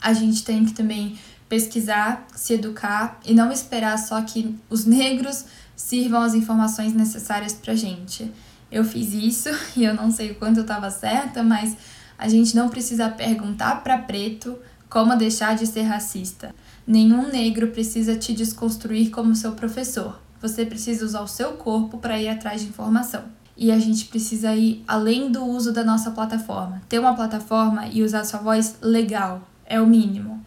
A 0.01 0.13
gente 0.13 0.45
tem 0.45 0.65
que 0.65 0.73
também 0.73 1.19
pesquisar, 1.53 2.27
se 2.35 2.55
educar 2.55 3.21
e 3.27 3.35
não 3.35 3.53
esperar 3.53 3.99
só 3.99 4.23
que 4.23 4.59
os 4.71 4.87
negros 4.87 5.45
sirvam 5.77 6.23
as 6.23 6.33
informações 6.33 6.95
necessárias 6.95 7.53
pra 7.53 7.75
gente. 7.75 8.33
Eu 8.71 8.83
fiz 8.83 9.12
isso 9.12 9.51
e 9.77 9.85
eu 9.85 9.93
não 9.93 10.11
sei 10.11 10.31
o 10.31 10.37
quanto 10.37 10.57
eu 10.57 10.62
estava 10.62 10.91
certa, 10.91 11.43
mas 11.43 11.77
a 12.17 12.27
gente 12.27 12.57
não 12.57 12.71
precisa 12.71 13.11
perguntar 13.11 13.83
para 13.83 13.99
preto 13.99 14.59
como 14.88 15.15
deixar 15.15 15.55
de 15.55 15.67
ser 15.67 15.83
racista. 15.83 16.55
Nenhum 16.87 17.29
negro 17.29 17.69
precisa 17.69 18.17
te 18.17 18.33
desconstruir 18.33 19.11
como 19.11 19.37
seu 19.37 19.53
professor. 19.53 20.19
Você 20.41 20.65
precisa 20.65 21.05
usar 21.05 21.21
o 21.21 21.29
seu 21.29 21.53
corpo 21.53 21.99
para 21.99 22.19
ir 22.19 22.31
atrás 22.31 22.62
de 22.62 22.69
informação. 22.69 23.25
E 23.55 23.71
a 23.71 23.79
gente 23.79 24.07
precisa 24.07 24.55
ir 24.55 24.83
além 24.88 25.31
do 25.31 25.45
uso 25.45 25.71
da 25.71 25.85
nossa 25.85 26.12
plataforma. 26.12 26.81
Ter 26.88 26.99
uma 26.99 27.15
plataforma 27.15 27.88
e 27.88 28.03
usar 28.03 28.25
sua 28.25 28.41
voz 28.41 28.77
legal 28.81 29.47
é 29.67 29.79
o 29.79 29.87
mínimo 29.87 30.42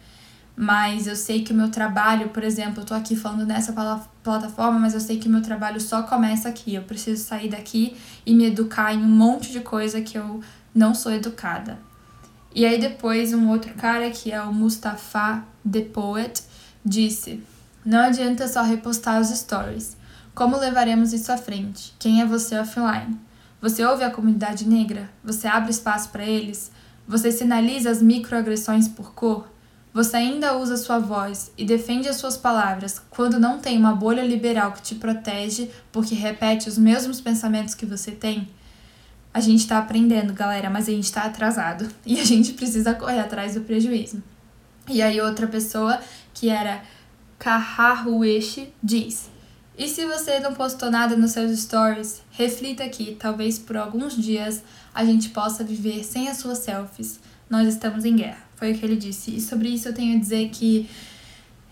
mas 0.56 1.06
eu 1.06 1.14
sei 1.14 1.44
que 1.44 1.52
o 1.52 1.54
meu 1.54 1.70
trabalho, 1.70 2.30
por 2.30 2.42
exemplo, 2.42 2.80
eu 2.80 2.86
tô 2.86 2.94
aqui 2.94 3.14
falando 3.14 3.44
nessa 3.44 3.74
plataforma, 4.22 4.78
mas 4.78 4.94
eu 4.94 5.00
sei 5.00 5.18
que 5.18 5.28
o 5.28 5.30
meu 5.30 5.42
trabalho 5.42 5.78
só 5.78 6.02
começa 6.02 6.48
aqui. 6.48 6.74
Eu 6.74 6.82
preciso 6.82 7.22
sair 7.22 7.50
daqui 7.50 7.94
e 8.24 8.34
me 8.34 8.46
educar 8.46 8.94
em 8.94 8.98
um 8.98 9.08
monte 9.08 9.52
de 9.52 9.60
coisa 9.60 10.00
que 10.00 10.16
eu 10.16 10.40
não 10.74 10.94
sou 10.94 11.12
educada. 11.12 11.78
E 12.54 12.64
aí 12.64 12.80
depois 12.80 13.34
um 13.34 13.50
outro 13.50 13.74
cara, 13.74 14.10
que 14.10 14.32
é 14.32 14.40
o 14.40 14.50
Mustafa 14.50 15.44
The 15.70 15.82
Poet, 15.82 16.42
disse: 16.82 17.42
"Não 17.84 17.98
adianta 17.98 18.48
só 18.48 18.62
repostar 18.62 19.20
os 19.20 19.28
stories. 19.28 19.94
Como 20.34 20.56
levaremos 20.56 21.12
isso 21.12 21.30
à 21.30 21.36
frente? 21.36 21.94
Quem 21.98 22.22
é 22.22 22.24
você 22.24 22.58
offline? 22.58 23.20
Você 23.60 23.84
ouve 23.84 24.04
a 24.04 24.10
comunidade 24.10 24.66
negra? 24.66 25.10
Você 25.22 25.46
abre 25.46 25.70
espaço 25.70 26.08
para 26.08 26.24
eles? 26.24 26.70
Você 27.06 27.30
sinaliza 27.30 27.90
as 27.90 28.00
microagressões 28.00 28.88
por 28.88 29.12
cor?" 29.12 29.55
Você 29.96 30.18
ainda 30.18 30.58
usa 30.58 30.76
sua 30.76 30.98
voz 30.98 31.50
e 31.56 31.64
defende 31.64 32.06
as 32.06 32.16
suas 32.16 32.36
palavras 32.36 33.00
quando 33.08 33.40
não 33.40 33.58
tem 33.58 33.78
uma 33.78 33.94
bolha 33.94 34.20
liberal 34.20 34.72
que 34.72 34.82
te 34.82 34.94
protege 34.94 35.70
porque 35.90 36.14
repete 36.14 36.68
os 36.68 36.76
mesmos 36.76 37.18
pensamentos 37.18 37.74
que 37.74 37.86
você 37.86 38.10
tem? 38.10 38.46
A 39.32 39.40
gente 39.40 39.60
está 39.60 39.78
aprendendo, 39.78 40.34
galera, 40.34 40.68
mas 40.68 40.86
a 40.86 40.92
gente 40.92 41.04
está 41.04 41.22
atrasado 41.22 41.88
e 42.04 42.20
a 42.20 42.24
gente 42.24 42.52
precisa 42.52 42.92
correr 42.92 43.20
atrás 43.20 43.54
do 43.54 43.62
prejuízo. 43.62 44.22
E 44.86 45.00
aí, 45.00 45.18
outra 45.18 45.46
pessoa, 45.46 45.98
que 46.34 46.50
era 46.50 46.82
Kaharueshi, 47.38 48.74
diz: 48.82 49.30
E 49.78 49.88
se 49.88 50.04
você 50.04 50.40
não 50.40 50.52
postou 50.52 50.90
nada 50.90 51.16
nos 51.16 51.30
seus 51.30 51.58
stories, 51.58 52.20
reflita 52.32 52.84
aqui, 52.84 53.16
talvez 53.18 53.58
por 53.58 53.78
alguns 53.78 54.14
dias 54.14 54.62
a 54.94 55.06
gente 55.06 55.30
possa 55.30 55.64
viver 55.64 56.04
sem 56.04 56.28
as 56.28 56.36
suas 56.36 56.58
selfies. 56.58 57.18
Nós 57.48 57.66
estamos 57.66 58.04
em 58.04 58.14
guerra. 58.16 58.45
Foi 58.56 58.72
o 58.72 58.78
que 58.78 58.84
ele 58.84 58.96
disse. 58.96 59.36
E 59.36 59.40
sobre 59.40 59.68
isso 59.68 59.88
eu 59.88 59.94
tenho 59.94 60.16
a 60.16 60.20
dizer 60.20 60.48
que 60.50 60.88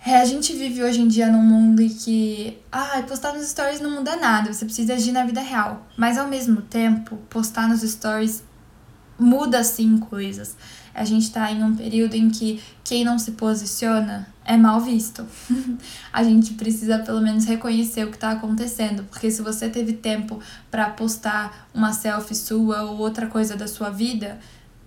é, 0.06 0.20
a 0.20 0.24
gente 0.26 0.52
vive 0.52 0.82
hoje 0.82 1.00
em 1.00 1.08
dia 1.08 1.32
num 1.32 1.42
mundo 1.42 1.80
em 1.80 1.88
que 1.88 2.58
ah, 2.70 3.02
postar 3.08 3.32
nos 3.32 3.48
stories 3.48 3.80
não 3.80 3.90
muda 3.90 4.16
nada, 4.16 4.52
você 4.52 4.66
precisa 4.66 4.94
agir 4.94 5.12
na 5.12 5.24
vida 5.24 5.40
real. 5.40 5.86
Mas 5.96 6.18
ao 6.18 6.28
mesmo 6.28 6.60
tempo, 6.60 7.16
postar 7.30 7.68
nos 7.68 7.80
stories 7.80 8.44
muda 9.18 9.64
sim 9.64 9.96
coisas. 9.98 10.56
A 10.94 11.04
gente 11.04 11.32
tá 11.32 11.50
em 11.50 11.64
um 11.64 11.74
período 11.74 12.14
em 12.14 12.28
que 12.28 12.62
quem 12.84 13.02
não 13.02 13.18
se 13.18 13.32
posiciona 13.32 14.28
é 14.44 14.56
mal 14.56 14.78
visto. 14.80 15.26
a 16.12 16.22
gente 16.22 16.52
precisa 16.52 16.98
pelo 16.98 17.22
menos 17.22 17.46
reconhecer 17.46 18.04
o 18.04 18.10
que 18.10 18.18
tá 18.18 18.32
acontecendo, 18.32 19.04
porque 19.04 19.30
se 19.30 19.40
você 19.40 19.70
teve 19.70 19.94
tempo 19.94 20.38
para 20.70 20.90
postar 20.90 21.68
uma 21.72 21.94
selfie 21.94 22.34
sua 22.34 22.82
ou 22.82 22.98
outra 22.98 23.26
coisa 23.26 23.56
da 23.56 23.66
sua 23.66 23.88
vida, 23.88 24.38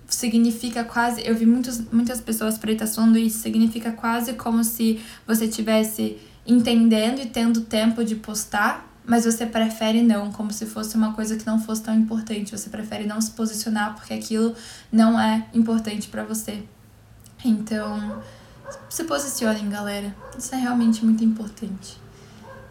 significa 0.07 0.83
quase. 0.83 1.25
Eu 1.25 1.35
vi 1.35 1.45
muitos, 1.45 1.79
muitas 1.91 2.21
pessoas 2.21 2.57
pretas 2.57 2.95
falando 2.95 3.17
isso, 3.17 3.39
significa 3.39 3.91
quase 3.91 4.33
como 4.33 4.63
se 4.63 4.99
você 5.25 5.47
tivesse 5.47 6.17
entendendo 6.45 7.19
e 7.19 7.25
tendo 7.25 7.61
tempo 7.61 8.03
de 8.03 8.15
postar, 8.15 8.87
mas 9.05 9.25
você 9.25 9.45
prefere 9.45 10.01
não, 10.01 10.31
como 10.31 10.51
se 10.51 10.65
fosse 10.65 10.95
uma 10.95 11.13
coisa 11.13 11.35
que 11.35 11.45
não 11.45 11.59
fosse 11.59 11.83
tão 11.83 11.95
importante. 11.95 12.51
Você 12.51 12.69
prefere 12.69 13.05
não 13.05 13.19
se 13.19 13.31
posicionar 13.31 13.95
porque 13.95 14.13
aquilo 14.13 14.55
não 14.91 15.19
é 15.19 15.45
importante 15.53 16.07
para 16.07 16.23
você. 16.23 16.63
Então, 17.43 18.21
se 18.89 19.03
posicionem, 19.03 19.69
galera. 19.69 20.15
Isso 20.37 20.53
é 20.55 20.57
realmente 20.57 21.03
muito 21.05 21.23
importante. 21.23 21.97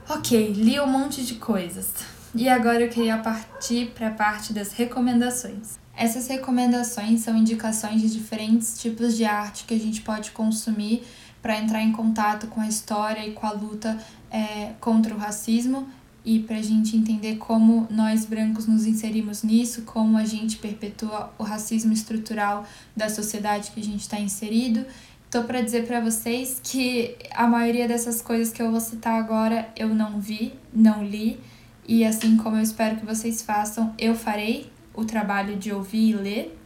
Ok, 0.08 0.52
li 0.52 0.78
um 0.78 0.86
monte 0.86 1.24
de 1.24 1.34
coisas. 1.34 1.88
E 2.34 2.48
agora 2.48 2.82
eu 2.82 2.88
queria 2.88 3.16
partir 3.18 3.92
para 3.94 4.08
a 4.08 4.10
parte 4.10 4.52
das 4.52 4.72
recomendações. 4.72 5.78
Essas 5.96 6.28
recomendações 6.28 7.20
são 7.20 7.34
indicações 7.34 8.02
de 8.02 8.12
diferentes 8.12 8.78
tipos 8.78 9.16
de 9.16 9.24
arte 9.24 9.64
que 9.64 9.72
a 9.72 9.78
gente 9.78 10.02
pode 10.02 10.30
consumir 10.32 11.02
para 11.40 11.58
entrar 11.58 11.82
em 11.82 11.90
contato 11.90 12.48
com 12.48 12.60
a 12.60 12.68
história 12.68 13.26
e 13.26 13.32
com 13.32 13.46
a 13.46 13.52
luta 13.52 13.96
é, 14.30 14.72
contra 14.78 15.14
o 15.14 15.18
racismo 15.18 15.88
e 16.22 16.40
para 16.40 16.56
a 16.56 16.62
gente 16.62 16.96
entender 16.96 17.36
como 17.36 17.86
nós 17.88 18.26
brancos 18.26 18.66
nos 18.66 18.84
inserimos 18.84 19.42
nisso, 19.42 19.82
como 19.82 20.18
a 20.18 20.24
gente 20.24 20.56
perpetua 20.56 21.32
o 21.38 21.44
racismo 21.44 21.92
estrutural 21.92 22.66
da 22.94 23.08
sociedade 23.08 23.70
que 23.70 23.80
a 23.80 23.84
gente 23.84 24.00
está 24.00 24.18
inserido. 24.18 24.84
Tô 25.30 25.44
para 25.44 25.60
dizer 25.62 25.86
para 25.86 26.00
vocês 26.00 26.60
que 26.62 27.16
a 27.30 27.46
maioria 27.46 27.88
dessas 27.88 28.20
coisas 28.20 28.52
que 28.52 28.60
eu 28.60 28.70
vou 28.70 28.80
citar 28.80 29.14
agora 29.14 29.68
eu 29.76 29.88
não 29.94 30.20
vi, 30.20 30.52
não 30.74 31.02
li, 31.02 31.40
e 31.88 32.04
assim 32.04 32.36
como 32.36 32.56
eu 32.56 32.62
espero 32.62 32.96
que 32.96 33.06
vocês 33.06 33.42
façam, 33.42 33.94
eu 33.96 34.14
farei 34.14 34.70
o 34.96 35.04
trabalho 35.04 35.56
de 35.56 35.72
ouvir 35.72 36.10
e 36.10 36.14
ler. 36.14 36.58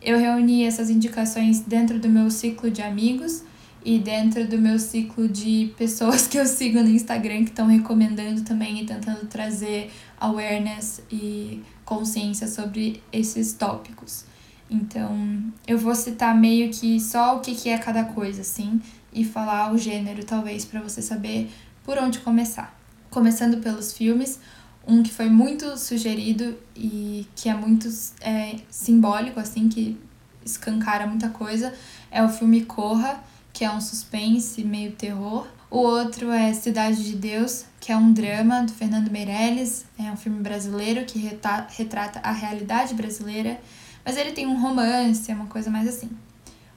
Eu 0.00 0.18
reuni 0.18 0.64
essas 0.64 0.88
indicações 0.88 1.60
dentro 1.60 1.98
do 1.98 2.08
meu 2.08 2.30
ciclo 2.30 2.70
de 2.70 2.82
amigos 2.82 3.42
e 3.84 3.98
dentro 3.98 4.46
do 4.46 4.58
meu 4.58 4.78
ciclo 4.78 5.26
de 5.26 5.72
pessoas 5.76 6.26
que 6.26 6.38
eu 6.38 6.46
sigo 6.46 6.80
no 6.82 6.88
Instagram 6.88 7.44
que 7.44 7.50
estão 7.50 7.66
recomendando 7.66 8.42
também 8.42 8.82
e 8.82 8.86
tentando 8.86 9.26
trazer 9.26 9.90
awareness 10.18 11.02
e 11.10 11.62
consciência 11.84 12.46
sobre 12.46 13.02
esses 13.12 13.54
tópicos. 13.54 14.24
Então, 14.70 15.42
eu 15.66 15.76
vou 15.76 15.94
citar 15.96 16.36
meio 16.36 16.70
que 16.70 17.00
só 17.00 17.36
o 17.36 17.40
que, 17.40 17.68
é 17.68 17.76
cada 17.76 18.04
coisa, 18.04 18.42
assim, 18.42 18.80
e 19.12 19.24
falar 19.24 19.72
o 19.72 19.78
gênero, 19.78 20.24
talvez, 20.24 20.64
para 20.64 20.80
você 20.80 21.02
saber 21.02 21.50
por 21.82 21.98
onde 21.98 22.20
começar. 22.20 22.78
Começando 23.10 23.60
pelos 23.60 23.92
filmes, 23.92 24.38
um 24.86 25.02
que 25.02 25.12
foi 25.12 25.28
muito 25.28 25.76
sugerido 25.76 26.56
e 26.74 27.26
que 27.36 27.48
é 27.48 27.54
muito 27.54 27.88
é, 28.20 28.56
simbólico, 28.70 29.38
assim, 29.38 29.68
que 29.68 29.98
escancara 30.44 31.06
muita 31.06 31.28
coisa, 31.28 31.72
é 32.10 32.22
o 32.22 32.28
filme 32.28 32.64
Corra, 32.64 33.22
que 33.52 33.64
é 33.64 33.70
um 33.70 33.80
suspense 33.80 34.64
meio 34.64 34.92
terror. 34.92 35.46
O 35.70 35.78
outro 35.78 36.30
é 36.30 36.52
Cidade 36.52 37.04
de 37.04 37.14
Deus, 37.14 37.64
que 37.78 37.92
é 37.92 37.96
um 37.96 38.12
drama 38.12 38.62
do 38.62 38.72
Fernando 38.72 39.10
Meirelles, 39.10 39.84
é 39.98 40.10
um 40.10 40.16
filme 40.16 40.40
brasileiro 40.40 41.04
que 41.04 41.18
retrata 41.18 42.20
a 42.20 42.32
realidade 42.32 42.94
brasileira, 42.94 43.60
mas 44.04 44.16
ele 44.16 44.32
tem 44.32 44.46
um 44.46 44.60
romance, 44.60 45.30
é 45.30 45.34
uma 45.34 45.46
coisa 45.46 45.70
mais 45.70 45.88
assim. 45.88 46.10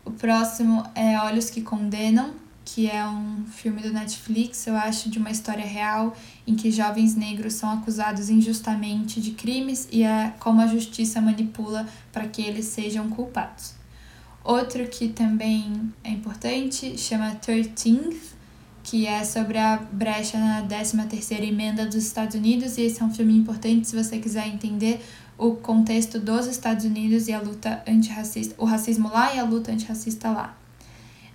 O 0.05 0.11
próximo 0.11 0.83
é 0.93 1.17
Olhos 1.19 1.49
que 1.49 1.61
Condenam, 1.61 2.33
que 2.65 2.89
é 2.89 3.05
um 3.07 3.45
filme 3.45 3.81
do 3.81 3.91
Netflix, 3.91 4.65
eu 4.67 4.75
acho, 4.75 5.09
de 5.09 5.19
uma 5.19 5.31
história 5.31 5.65
real 5.65 6.15
em 6.47 6.55
que 6.55 6.71
jovens 6.71 7.15
negros 7.15 7.53
são 7.53 7.69
acusados 7.69 8.29
injustamente 8.29 9.21
de 9.21 9.31
crimes 9.31 9.87
e 9.91 10.03
é 10.03 10.33
como 10.39 10.61
a 10.61 10.67
justiça 10.67 11.21
manipula 11.21 11.87
para 12.11 12.27
que 12.27 12.41
eles 12.41 12.65
sejam 12.65 13.09
culpados. 13.09 13.73
Outro 14.43 14.87
que 14.87 15.07
também 15.09 15.93
é 16.03 16.09
importante 16.09 16.97
chama 16.97 17.35
13th, 17.35 18.33
que 18.83 19.07
é 19.07 19.23
sobre 19.23 19.57
a 19.57 19.77
brecha 19.77 20.37
na 20.37 20.63
13ª 20.63 21.41
emenda 21.41 21.85
dos 21.85 21.95
Estados 21.95 22.35
Unidos, 22.35 22.77
e 22.77 22.81
esse 22.81 23.01
é 23.01 23.05
um 23.05 23.13
filme 23.13 23.37
importante 23.37 23.87
se 23.87 23.95
você 23.95 24.19
quiser 24.19 24.47
entender 24.47 25.01
o 25.37 25.55
contexto 25.55 26.19
dos 26.19 26.47
Estados 26.47 26.85
Unidos 26.85 27.27
e 27.27 27.33
a 27.33 27.39
luta 27.39 27.81
antirracista, 27.87 28.53
o 28.57 28.65
racismo 28.65 29.09
lá 29.09 29.33
e 29.33 29.39
a 29.39 29.43
luta 29.43 29.71
antirracista 29.71 30.29
lá. 30.29 30.62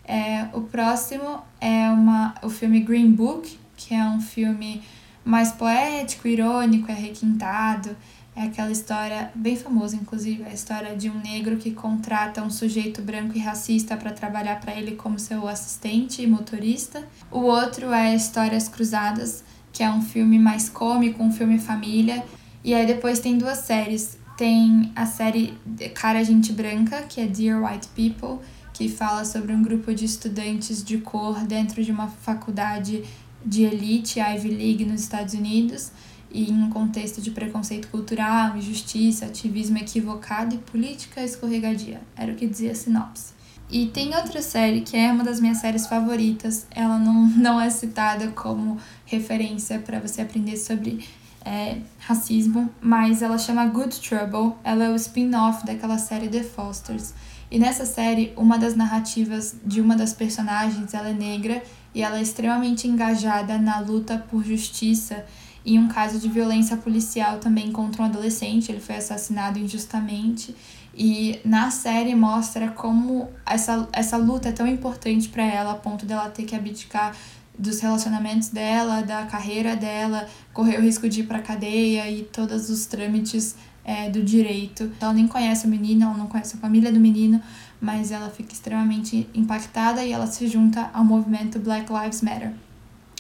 É, 0.08 0.48
o 0.54 0.62
próximo 0.62 1.42
é 1.60 1.90
uma, 1.90 2.34
o 2.42 2.48
filme 2.48 2.80
Green 2.80 3.12
Book, 3.12 3.58
que 3.76 3.94
é 3.94 4.02
um 4.06 4.22
filme 4.22 4.82
mais 5.22 5.52
poético, 5.52 6.26
irônico, 6.26 6.90
é 6.90 6.94
requintado, 6.94 7.94
É 8.34 8.44
aquela 8.44 8.70
história 8.70 9.32
bem 9.34 9.56
famosa, 9.56 9.96
inclusive, 9.96 10.44
a 10.44 10.54
história 10.54 10.94
de 10.96 11.10
um 11.10 11.20
negro 11.20 11.56
que 11.56 11.72
contrata 11.72 12.40
um 12.40 12.48
sujeito 12.48 13.02
branco 13.02 13.36
e 13.36 13.40
racista 13.40 13.96
para 13.96 14.12
trabalhar 14.12 14.60
para 14.60 14.72
ele 14.74 14.92
como 14.92 15.18
seu 15.18 15.48
assistente 15.48 16.22
e 16.22 16.26
motorista. 16.26 17.02
O 17.32 17.40
outro 17.40 17.92
é 17.92 18.14
Histórias 18.14 18.68
Cruzadas, 18.68 19.42
que 19.72 19.82
é 19.82 19.90
um 19.90 20.00
filme 20.00 20.38
mais 20.38 20.68
cômico, 20.68 21.20
um 21.20 21.32
filme 21.32 21.58
família. 21.58 22.24
E 22.62 22.72
aí 22.74 22.86
depois 22.86 23.18
tem 23.18 23.36
duas 23.36 23.58
séries. 23.58 24.16
Tem 24.36 24.92
a 24.94 25.04
série 25.04 25.58
Cara 25.96 26.22
Gente 26.22 26.52
Branca, 26.52 27.02
que 27.02 27.20
é 27.20 27.26
Dear 27.26 27.60
White 27.60 27.88
People, 27.88 28.38
que 28.78 28.88
fala 28.88 29.24
sobre 29.24 29.52
um 29.52 29.60
grupo 29.60 29.92
de 29.92 30.04
estudantes 30.04 30.84
de 30.84 30.98
cor 30.98 31.40
dentro 31.40 31.82
de 31.82 31.90
uma 31.90 32.06
faculdade 32.06 33.02
de 33.44 33.64
elite, 33.64 34.20
Ivy 34.20 34.50
League, 34.50 34.84
nos 34.84 35.00
Estados 35.00 35.34
Unidos 35.34 35.90
e 36.30 36.48
em 36.48 36.62
um 36.62 36.70
contexto 36.70 37.20
de 37.20 37.32
preconceito 37.32 37.88
cultural, 37.88 38.56
injustiça, 38.56 39.26
ativismo 39.26 39.78
equivocado 39.78 40.54
e 40.54 40.58
política 40.58 41.24
escorregadia. 41.24 42.00
Era 42.16 42.30
o 42.30 42.36
que 42.36 42.46
dizia 42.46 42.70
a 42.70 42.74
sinopse. 42.76 43.32
E 43.68 43.86
tem 43.86 44.14
outra 44.14 44.40
série 44.40 44.82
que 44.82 44.96
é 44.96 45.10
uma 45.10 45.24
das 45.24 45.40
minhas 45.40 45.58
séries 45.58 45.88
favoritas. 45.88 46.64
Ela 46.70 47.00
não, 47.00 47.26
não 47.36 47.60
é 47.60 47.68
citada 47.70 48.28
como 48.28 48.78
referência 49.04 49.80
para 49.80 49.98
você 49.98 50.22
aprender 50.22 50.56
sobre 50.56 51.04
é, 51.44 51.78
racismo, 51.98 52.70
mas 52.80 53.22
ela 53.22 53.38
chama 53.38 53.66
Good 53.66 53.98
Trouble. 54.00 54.54
Ela 54.62 54.84
é 54.84 54.88
o 54.88 54.94
spin-off 54.94 55.66
daquela 55.66 55.98
série 55.98 56.28
The 56.28 56.44
Fosters. 56.44 57.12
E 57.50 57.58
nessa 57.58 57.87
série, 57.87 58.32
uma 58.37 58.58
das 58.58 58.74
narrativas 58.74 59.56
de 59.64 59.80
uma 59.80 59.96
das 59.96 60.12
personagens, 60.12 60.92
ela 60.92 61.08
é 61.08 61.14
negra 61.14 61.62
e 61.94 62.02
ela 62.02 62.18
é 62.18 62.22
extremamente 62.22 62.87
engajada 62.87 63.58
na 63.58 63.80
luta 63.80 64.18
por 64.30 64.44
justiça 64.44 65.24
em 65.64 65.78
um 65.78 65.88
caso 65.88 66.18
de 66.18 66.28
violência 66.28 66.76
policial 66.76 67.38
também 67.38 67.70
contra 67.70 68.02
um 68.02 68.06
adolescente, 68.06 68.72
ele 68.72 68.80
foi 68.80 68.96
assassinado 68.96 69.58
injustamente. 69.58 70.54
E 70.94 71.40
na 71.44 71.70
série 71.70 72.14
mostra 72.14 72.68
como 72.68 73.28
essa, 73.44 73.87
essa 73.92 74.16
luta 74.16 74.48
é 74.48 74.52
tão 74.52 74.66
importante 74.66 75.28
para 75.28 75.44
ela, 75.44 75.72
a 75.72 75.74
ponto 75.74 76.06
dela 76.06 76.28
ter 76.30 76.44
que 76.44 76.56
abdicar 76.56 77.14
dos 77.56 77.80
relacionamentos 77.80 78.48
dela, 78.48 79.02
da 79.02 79.26
carreira 79.26 79.76
dela, 79.76 80.26
correr 80.54 80.78
o 80.78 80.82
risco 80.82 81.08
de 81.08 81.20
ir 81.20 81.24
para 81.24 81.40
cadeia 81.40 82.11
e 82.11 82.22
todos 82.22 82.70
os 82.70 82.87
trâmites 82.87 83.56
é, 83.88 84.11
do 84.11 84.22
direito. 84.22 84.92
Ela 85.01 85.14
nem 85.14 85.27
conhece 85.27 85.66
o 85.66 85.70
menino, 85.70 86.05
ela 86.05 86.14
não 86.18 86.27
conhece 86.27 86.57
a 86.57 86.59
família 86.59 86.92
do 86.92 87.01
menino, 87.01 87.40
mas 87.81 88.11
ela 88.11 88.29
fica 88.29 88.53
extremamente 88.53 89.27
impactada 89.35 90.05
e 90.05 90.12
ela 90.12 90.27
se 90.27 90.46
junta 90.46 90.90
ao 90.92 91.03
movimento 91.03 91.59
Black 91.59 91.90
Lives 91.90 92.20
Matter. 92.20 92.53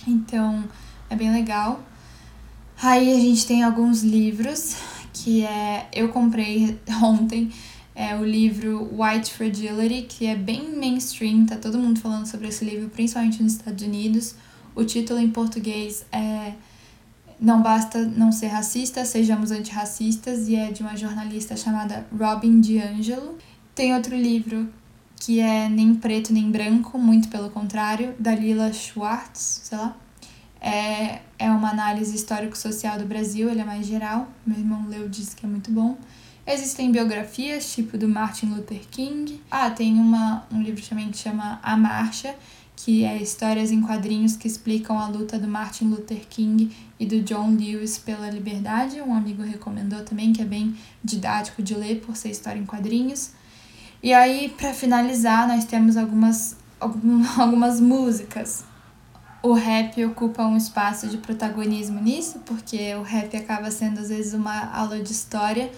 Então, 0.06 0.62
é 1.08 1.16
bem 1.16 1.32
legal. 1.32 1.80
Aí 2.82 3.16
a 3.16 3.18
gente 3.18 3.46
tem 3.46 3.62
alguns 3.62 4.02
livros 4.02 4.76
que 5.14 5.42
é 5.42 5.88
eu 5.90 6.10
comprei 6.10 6.78
ontem 7.02 7.50
é 7.94 8.14
o 8.14 8.24
livro 8.24 8.90
White 8.92 9.32
Fragility, 9.32 10.02
que 10.02 10.26
é 10.26 10.36
bem 10.36 10.76
mainstream, 10.76 11.46
tá 11.46 11.56
todo 11.56 11.78
mundo 11.78 11.98
falando 11.98 12.26
sobre 12.26 12.46
esse 12.46 12.64
livro, 12.64 12.90
principalmente 12.90 13.42
nos 13.42 13.54
Estados 13.54 13.82
Unidos. 13.82 14.34
O 14.74 14.84
título 14.84 15.18
em 15.18 15.30
português 15.30 16.04
é 16.12 16.52
Não 17.40 17.62
Basta 17.62 18.04
Não 18.04 18.32
Ser 18.32 18.48
Racista, 18.48 19.04
Sejamos 19.04 19.50
Antirracistas, 19.50 20.48
e 20.48 20.56
é 20.56 20.72
de 20.72 20.82
uma 20.82 20.96
jornalista 20.96 21.56
chamada 21.56 22.06
Robin 22.16 22.60
DiAngelo. 22.60 23.38
Tem 23.74 23.94
outro 23.94 24.16
livro 24.16 24.68
que 25.20 25.40
é 25.40 25.68
Nem 25.68 25.94
Preto 25.94 26.32
Nem 26.32 26.50
Branco, 26.50 26.98
muito 26.98 27.28
pelo 27.28 27.50
contrário, 27.50 28.14
da 28.18 28.34
Lila 28.34 28.72
Schwartz, 28.72 29.62
sei 29.64 29.78
lá. 29.78 29.96
É, 30.60 31.20
é 31.38 31.50
uma 31.50 31.70
análise 31.70 32.14
histórico-social 32.14 32.98
do 32.98 33.04
Brasil, 33.04 33.48
ele 33.48 33.60
é 33.60 33.64
mais 33.64 33.86
geral. 33.86 34.28
Meu 34.44 34.58
irmão 34.58 34.86
leu 34.88 35.08
disse 35.08 35.36
que 35.36 35.46
é 35.46 35.48
muito 35.48 35.70
bom. 35.70 35.96
Existem 36.46 36.90
biografias, 36.90 37.70
tipo 37.72 37.98
do 37.98 38.08
Martin 38.08 38.46
Luther 38.46 38.80
King. 38.90 39.40
Ah, 39.50 39.70
tem 39.70 39.94
uma, 39.94 40.46
um 40.50 40.62
livro 40.62 40.82
também 40.82 41.10
que 41.10 41.18
chama 41.18 41.60
A 41.62 41.76
Marcha, 41.76 42.34
que 42.84 43.04
é 43.04 43.20
histórias 43.20 43.72
em 43.72 43.80
quadrinhos 43.80 44.36
que 44.36 44.46
explicam 44.46 44.96
a 44.96 45.08
luta 45.08 45.36
do 45.36 45.48
Martin 45.48 45.86
Luther 45.86 46.22
King 46.30 46.70
e 46.98 47.04
do 47.04 47.20
John 47.22 47.56
Lewis 47.56 47.98
pela 47.98 48.30
liberdade. 48.30 49.00
Um 49.00 49.14
amigo 49.14 49.42
recomendou 49.42 50.04
também, 50.04 50.32
que 50.32 50.40
é 50.40 50.44
bem 50.44 50.76
didático 51.02 51.60
de 51.60 51.74
ler 51.74 52.00
por 52.00 52.16
ser 52.16 52.30
história 52.30 52.60
em 52.60 52.64
quadrinhos. 52.64 53.32
E 54.00 54.14
aí, 54.14 54.54
para 54.56 54.72
finalizar, 54.72 55.48
nós 55.48 55.64
temos 55.64 55.96
algumas, 55.96 56.56
algumas 57.36 57.80
músicas 57.80 58.64
o 59.40 59.52
rap 59.52 60.04
ocupa 60.04 60.44
um 60.44 60.56
espaço 60.56 61.06
de 61.06 61.16
protagonismo 61.16 62.00
nisso, 62.00 62.40
porque 62.44 62.92
o 62.96 63.02
rap 63.02 63.36
acaba 63.36 63.70
sendo 63.70 64.00
às 64.00 64.08
vezes 64.08 64.34
uma 64.34 64.68
aula 64.72 65.00
de 65.00 65.12
história. 65.12 65.70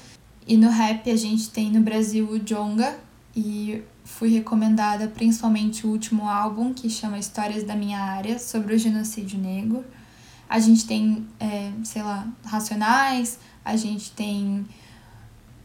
E 0.47 0.57
no 0.57 0.71
rap 0.71 1.11
a 1.11 1.17
gente 1.17 1.51
tem 1.51 1.71
no 1.71 1.83
Brasil 1.83 2.27
o 2.27 2.39
Jonga, 2.39 2.99
e 3.37 3.83
fui 4.19 4.29
recomendada 4.31 5.09
principalmente 5.09 5.87
o 5.87 5.91
último 5.91 6.29
álbum, 6.29 6.75
que 6.75 6.91
chama 6.91 7.19
Histórias 7.19 7.65
da 7.65 7.75
Minha 7.75 8.01
Área, 8.01 8.39
sobre 8.39 8.75
o 8.75 8.79
genocídio 8.79 9.39
negro. 9.39 9.85
A 10.49 10.59
gente 10.59 10.87
tem, 10.87 11.27
é, 11.39 11.71
sei 11.85 12.03
lá, 12.03 12.27
Racionais, 12.45 13.39
a 13.65 13.77
gente 13.77 14.11
tem 14.11 14.67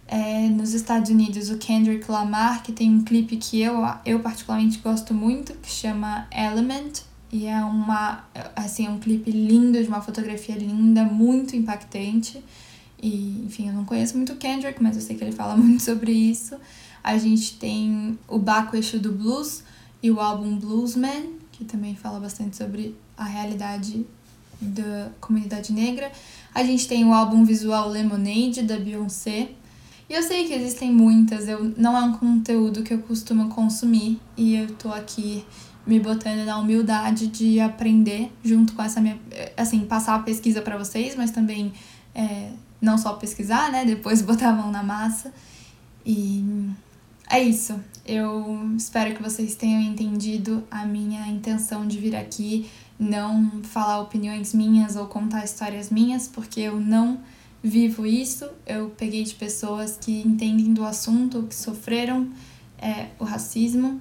é, 0.07 0.47
nos 0.47 0.73
Estados 0.73 1.09
Unidos 1.09 1.49
o 1.49 1.57
Kendrick 1.57 2.09
Lamar, 2.09 2.61
que 2.61 2.71
tem 2.71 2.89
um 2.89 3.03
clipe 3.03 3.35
que 3.37 3.61
eu, 3.61 3.83
eu 4.05 4.19
particularmente 4.19 4.77
gosto 4.77 5.13
muito, 5.13 5.53
que 5.55 5.69
chama 5.69 6.27
Element, 6.31 7.01
e 7.31 7.47
é 7.47 7.57
uma 7.63 8.23
assim, 8.55 8.85
é 8.85 8.89
um 8.89 8.99
clipe 8.99 9.31
lindo, 9.31 9.81
de 9.81 9.87
uma 9.87 10.01
fotografia 10.01 10.55
linda, 10.55 11.03
muito 11.03 11.55
impactante. 11.55 12.41
E, 13.01 13.43
enfim, 13.45 13.67
eu 13.67 13.73
não 13.73 13.83
conheço 13.83 14.15
muito 14.15 14.33
o 14.33 14.35
Kendrick, 14.37 14.81
mas 14.81 14.95
eu 14.95 15.01
sei 15.01 15.17
que 15.17 15.23
ele 15.23 15.33
fala 15.33 15.57
muito 15.57 15.83
sobre 15.83 16.11
isso. 16.11 16.55
A 17.05 17.19
gente 17.19 17.53
tem 17.57 18.17
o 18.27 18.39
Baco 18.39 18.75
Eixo 18.75 18.97
do 18.97 19.11
Blues 19.11 19.63
e 20.01 20.09
o 20.09 20.19
álbum 20.19 20.57
Bluesman, 20.57 21.33
que 21.51 21.63
também 21.63 21.95
fala 21.95 22.19
bastante 22.19 22.57
sobre 22.57 22.97
a 23.15 23.23
realidade 23.23 24.03
da 24.59 25.11
comunidade 25.21 25.71
negra. 25.71 26.11
A 26.51 26.63
gente 26.63 26.87
tem 26.87 27.05
o 27.05 27.13
álbum 27.13 27.45
visual 27.45 27.89
Lemonade, 27.89 28.63
da 28.63 28.79
Beyoncé. 28.79 29.51
E 30.09 30.13
eu 30.15 30.23
sei 30.23 30.47
que 30.47 30.53
existem 30.55 30.91
muitas, 30.91 31.47
eu, 31.47 31.75
não 31.77 31.95
é 31.95 32.01
um 32.01 32.13
conteúdo 32.13 32.81
que 32.81 32.95
eu 32.95 32.99
costumo 33.03 33.49
consumir, 33.49 34.19
e 34.35 34.55
eu 34.55 34.73
tô 34.73 34.91
aqui 34.91 35.45
me 35.85 35.99
botando 35.99 36.43
na 36.43 36.57
humildade 36.57 37.27
de 37.27 37.59
aprender 37.59 38.31
junto 38.43 38.73
com 38.73 38.81
essa 38.81 38.99
minha. 38.99 39.19
Assim, 39.55 39.81
passar 39.81 40.15
a 40.15 40.19
pesquisa 40.23 40.59
para 40.59 40.75
vocês, 40.75 41.15
mas 41.15 41.29
também 41.29 41.71
é, 42.15 42.49
não 42.81 42.97
só 42.97 43.13
pesquisar, 43.13 43.71
né? 43.71 43.85
Depois 43.85 44.23
botar 44.25 44.49
a 44.49 44.53
mão 44.53 44.71
na 44.71 44.81
massa. 44.81 45.31
E 46.03 46.43
é 47.29 47.41
isso. 47.41 47.79
Eu 48.05 48.59
espero 48.77 49.15
que 49.15 49.21
vocês 49.21 49.55
tenham 49.55 49.81
entendido 49.81 50.63
a 50.69 50.85
minha 50.85 51.27
intenção 51.27 51.87
de 51.87 51.97
vir 51.97 52.15
aqui, 52.15 52.69
não 52.99 53.63
falar 53.63 53.99
opiniões 54.01 54.53
minhas 54.53 54.95
ou 54.95 55.07
contar 55.07 55.43
histórias 55.43 55.89
minhas, 55.89 56.27
porque 56.27 56.59
eu 56.59 56.79
não 56.79 57.19
vivo 57.63 58.05
isso. 58.05 58.47
Eu 58.65 58.89
peguei 58.91 59.23
de 59.23 59.33
pessoas 59.33 59.97
que 59.99 60.21
entendem 60.21 60.73
do 60.73 60.85
assunto, 60.85 61.43
que 61.43 61.55
sofreram 61.55 62.29
é, 62.77 63.07
o 63.17 63.23
racismo. 63.23 63.99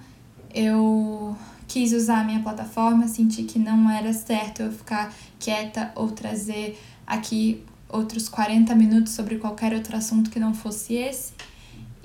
Eu 0.55 1.35
quis 1.67 1.93
usar 1.93 2.21
a 2.21 2.25
minha 2.25 2.41
plataforma, 2.41 3.09
senti 3.09 3.45
que 3.45 3.59
não 3.59 3.91
era 3.91 4.13
certo 4.13 4.63
eu 4.63 4.71
ficar 4.71 5.13
quieta 5.39 5.91
ou 5.95 6.11
trazer 6.11 6.79
aqui 7.07 7.63
outros 7.89 8.29
40 8.29 8.75
minutos 8.75 9.15
sobre 9.15 9.37
qualquer 9.37 9.73
outro 9.73 9.97
assunto 9.97 10.31
que 10.31 10.39
não 10.39 10.53
fosse 10.53 10.95
esse. 10.95 11.33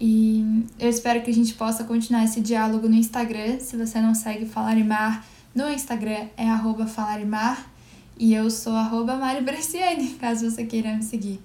E 0.01 0.65
eu 0.79 0.89
espero 0.89 1.21
que 1.21 1.29
a 1.29 1.33
gente 1.33 1.53
possa 1.55 1.83
continuar 1.83 2.23
esse 2.23 2.39
diálogo 2.39 2.87
no 2.87 2.95
Instagram. 2.95 3.59
Se 3.59 3.75
você 3.75 3.99
não 3.99 4.15
segue 4.15 4.45
Falarimar 4.45 5.25
no 5.53 5.69
Instagram, 5.69 6.29
é 6.37 6.45
Falarimar. 6.87 7.69
E 8.17 8.33
eu 8.33 8.49
sou 8.49 8.73
arroba 8.73 9.15
Mari 9.15 9.43
Bresciani, 9.43 10.11
caso 10.19 10.49
você 10.49 10.65
queira 10.65 10.95
me 10.95 11.03
seguir. 11.03 11.41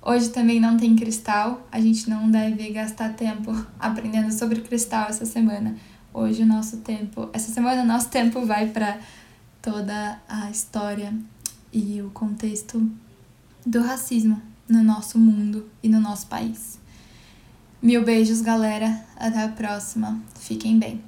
Hoje 0.00 0.30
também 0.30 0.60
não 0.60 0.76
tem 0.76 0.94
cristal, 0.94 1.66
a 1.72 1.80
gente 1.80 2.08
não 2.08 2.30
deve 2.30 2.70
gastar 2.70 3.14
tempo 3.14 3.52
aprendendo 3.78 4.32
sobre 4.32 4.60
cristal 4.60 5.08
essa 5.08 5.26
semana, 5.26 5.76
hoje 6.14 6.44
o 6.44 6.46
nosso 6.46 6.78
tempo, 6.78 7.28
essa 7.32 7.52
semana 7.52 7.82
o 7.82 7.86
nosso 7.86 8.08
tempo 8.08 8.46
vai 8.46 8.68
para 8.68 8.98
toda 9.60 10.20
a 10.28 10.50
história 10.50 11.12
e 11.72 12.00
o 12.00 12.10
contexto 12.10 12.88
do 13.66 13.82
racismo 13.82 14.40
no 14.68 14.84
nosso 14.84 15.18
mundo 15.18 15.68
e 15.82 15.88
no 15.88 16.00
nosso 16.00 16.28
país. 16.28 16.77
Mil 17.80 18.04
beijos, 18.04 18.40
galera. 18.40 19.04
Até 19.16 19.44
a 19.44 19.48
próxima. 19.48 20.20
Fiquem 20.34 20.78
bem. 20.80 21.00